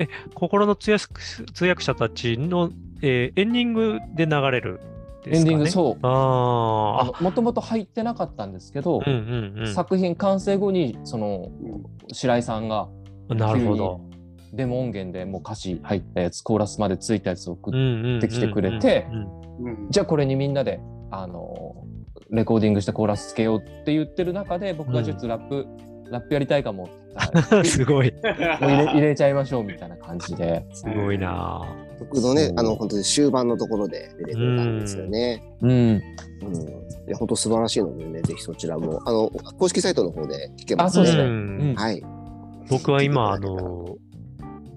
[0.00, 1.06] え、心の通訳
[1.52, 2.70] 通訳者たちの、
[3.02, 4.86] えーエンディングで流れるんです
[5.24, 5.98] か、ね、エンディング、そう。
[6.02, 9.16] あ、もともと入ってなかったんですけど、うんう
[9.56, 9.74] んうん。
[9.74, 11.50] 作品完成後に、その、
[12.12, 12.88] 白井さんが
[13.28, 14.07] なるほど。
[14.52, 20.80] デモ音源でもう歌詞入ったやつ、コーラスまでついたやつを送っうんうんうんうんてきてくれてうんうんじゃあこれにみんなで、
[21.10, 21.74] あの
[22.30, 25.66] レコーディングしてコーラスつけようって言ってる中で僕がちょっとラップ、
[26.10, 26.92] ラップやりたいかもって
[27.32, 28.12] 言ったら すごい。
[28.12, 30.64] もう入れ入れちゃいましょうみたいな感じで。
[30.72, 31.62] すごいな
[31.98, 35.42] 僕のねあの、本当に終盤のところで出てくれたんですよね。
[35.62, 35.70] うん。
[35.70, 35.98] うん。
[35.98, 36.00] い
[37.08, 42.02] や、本当素晴らしいのでね、ぜひそちらも、あの、公式サイトの方で聞けますあそうですねんうんはい。
[42.70, 43.96] 僕は今、あの、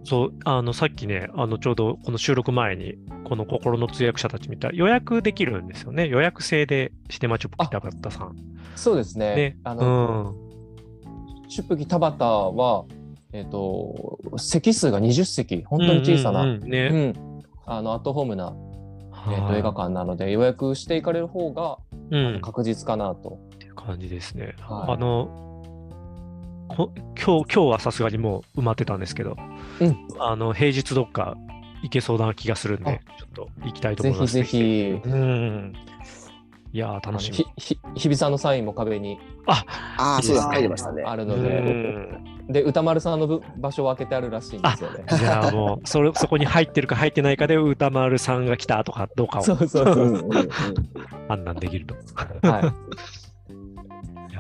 [0.04, 6.08] そう、あの、さっきね、あの、ちょうどこの収録前に、この心の通訳者たち見たら予約できるんですよね。
[6.08, 8.36] 予約制でシネマチョップ北畑さん。
[8.76, 9.36] そうですね。
[9.36, 9.58] ね。
[9.64, 11.50] あうの、ん。
[11.50, 12.86] 出吹田畑は、
[13.34, 17.14] えっ、と、席数が20席、本当に小さな、うんんううんうんね。
[17.66, 21.78] あのアットホームな、えー、はいと映画館なので予約していかれる方が、
[22.10, 22.36] うん。
[22.38, 23.40] っ確実かなと。
[23.60, 24.56] ていう感じですね。
[24.62, 25.51] はいあの、こ
[26.76, 29.38] 今日、今日はさすがにもう埋まってたんですけど、
[29.80, 31.36] うんあの、平日どっか
[31.84, 34.34] 行けそうな気がするんで、ちょっと行きたいと思います。
[34.34, 35.10] ぜひぜひ。
[35.10, 35.74] うん。
[36.74, 37.46] いやー、楽しみひ。
[37.58, 39.66] ひ日比さんのサインも壁にあ
[39.98, 40.48] あ、そうです。
[40.48, 41.04] いいですね書いてましたね。
[41.04, 45.04] うあるので、んで歌丸さんのぶ場所を開けてあるらしいんですよね。
[45.18, 49.44] じゃあもう、それ、そこに入ってるか入ってないかで、歌丸さんが来たとかどうかを
[51.28, 51.96] 判断できると。
[52.48, 52.72] はいい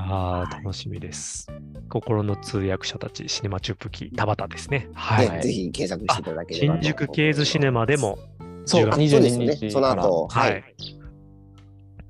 [0.09, 1.47] やー、楽しみです。
[1.89, 4.89] 心の通訳者たち、シネマチュップキー、田畑ですね。
[4.93, 5.29] はい。
[5.29, 8.17] ねぜひ検索していただければと新宿ケーズシネマでも、
[8.65, 9.55] そう、10月あそうです22ね。
[9.55, 10.95] 日その後、ははいい。。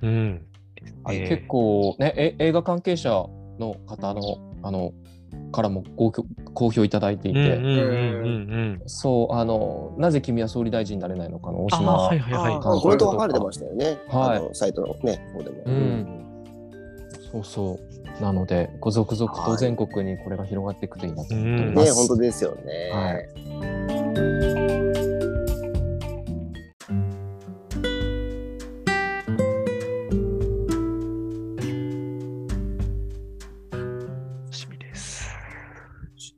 [0.03, 0.45] うん。
[1.03, 3.09] はいえー結構ねえ映画関係者
[3.59, 4.21] の方の
[4.63, 4.93] あの
[5.51, 8.81] からもご好評いただいていて、うんうんうんうんうん。
[8.87, 12.53] そうあのなぜ君は総理大臣になれないのかの大あ島、はいはいはい。
[12.55, 13.97] ああコメントが書かれてましたよね。
[14.09, 15.63] はいサイトのね、方でも。
[15.65, 16.30] うん
[17.31, 17.79] そうそ
[18.19, 21.95] うなのでご続々と全国にこれが広がっていくといいなと思っておりまね、す。
[21.95, 22.91] 本当ですよね。
[22.91, 24.31] はい
[33.71, 35.29] 楽しみです。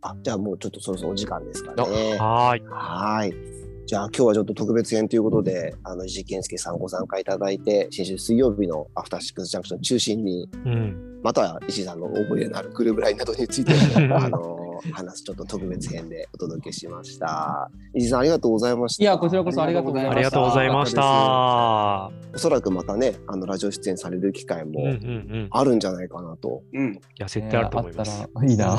[0.01, 1.83] あ、じゃあもうちょっとそろそろお時間ですかね。
[2.19, 2.63] はーい。
[2.69, 3.62] はい。
[3.86, 11.19] じゃあ今日はちょっと特別編ということで、あの石井健介さんご参加いただいて、先週水曜日のアフターシックスジャンクション中心に、うん。
[11.21, 13.73] または石井さんの覚えのあるグループラインなどについて、
[14.13, 17.69] あの、話すちょっと特別編でお届けしました。
[17.93, 19.03] 石井さんありがとうございました。
[19.03, 20.17] いやこちらこそありがとうございました。
[20.17, 22.11] ありがとうございました。
[22.36, 24.95] おそらくまたね、あのラジオ出演される機会もうんうんう
[25.43, 25.47] ん。
[25.51, 26.61] あるんじゃないかなと。
[26.73, 26.93] うん。
[26.93, 28.19] いや、絶対あると思います。
[28.19, 28.75] ねあったらいいな。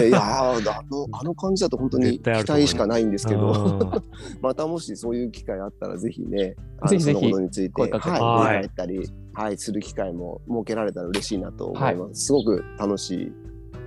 [0.00, 4.02] ね、いやーあのあの感じだと本当に期待しかないんですけど、うん
[4.40, 9.00] またもしそういう機会あったらぜひね、あのぜひぜひそのことについて、声かけてはい、はいったり、
[9.34, 12.26] はい、する機会も設けられたら嬉しいなと思います。
[12.26, 13.32] すごく楽しい、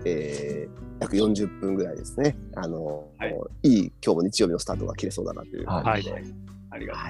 [0.05, 2.35] えー約40分ぐらいですね。
[2.55, 6.11] あの、はいい、い今日も日曜日のスタートが切れそうだなという感じで。
[6.11, 6.23] はい。
[6.71, 7.03] ありがとう。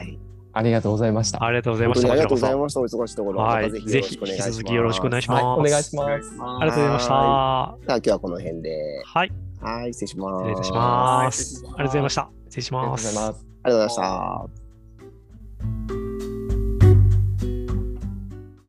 [0.51, 1.43] ありがとうございました。
[1.43, 2.11] ありがとうございました。
[2.11, 2.79] ありがとうございこました。
[2.81, 3.65] お忙しいところ、はい。
[3.65, 4.47] またぜひぜひ、よろしくお願いします。
[4.47, 5.43] 引き続きよろしくお願いします。
[5.43, 6.29] はい、お願いします。
[6.29, 7.07] しますありがとうございました。
[7.07, 9.31] さはあ今日はこの辺で、い。
[9.61, 10.43] はい、失礼します。
[10.43, 11.63] 失礼いたしはまいす。
[11.65, 12.29] ありがとうございました。
[12.49, 13.07] 失礼しありがとうます。
[13.07, 13.45] ございます。
[13.63, 14.68] ありがとうございました。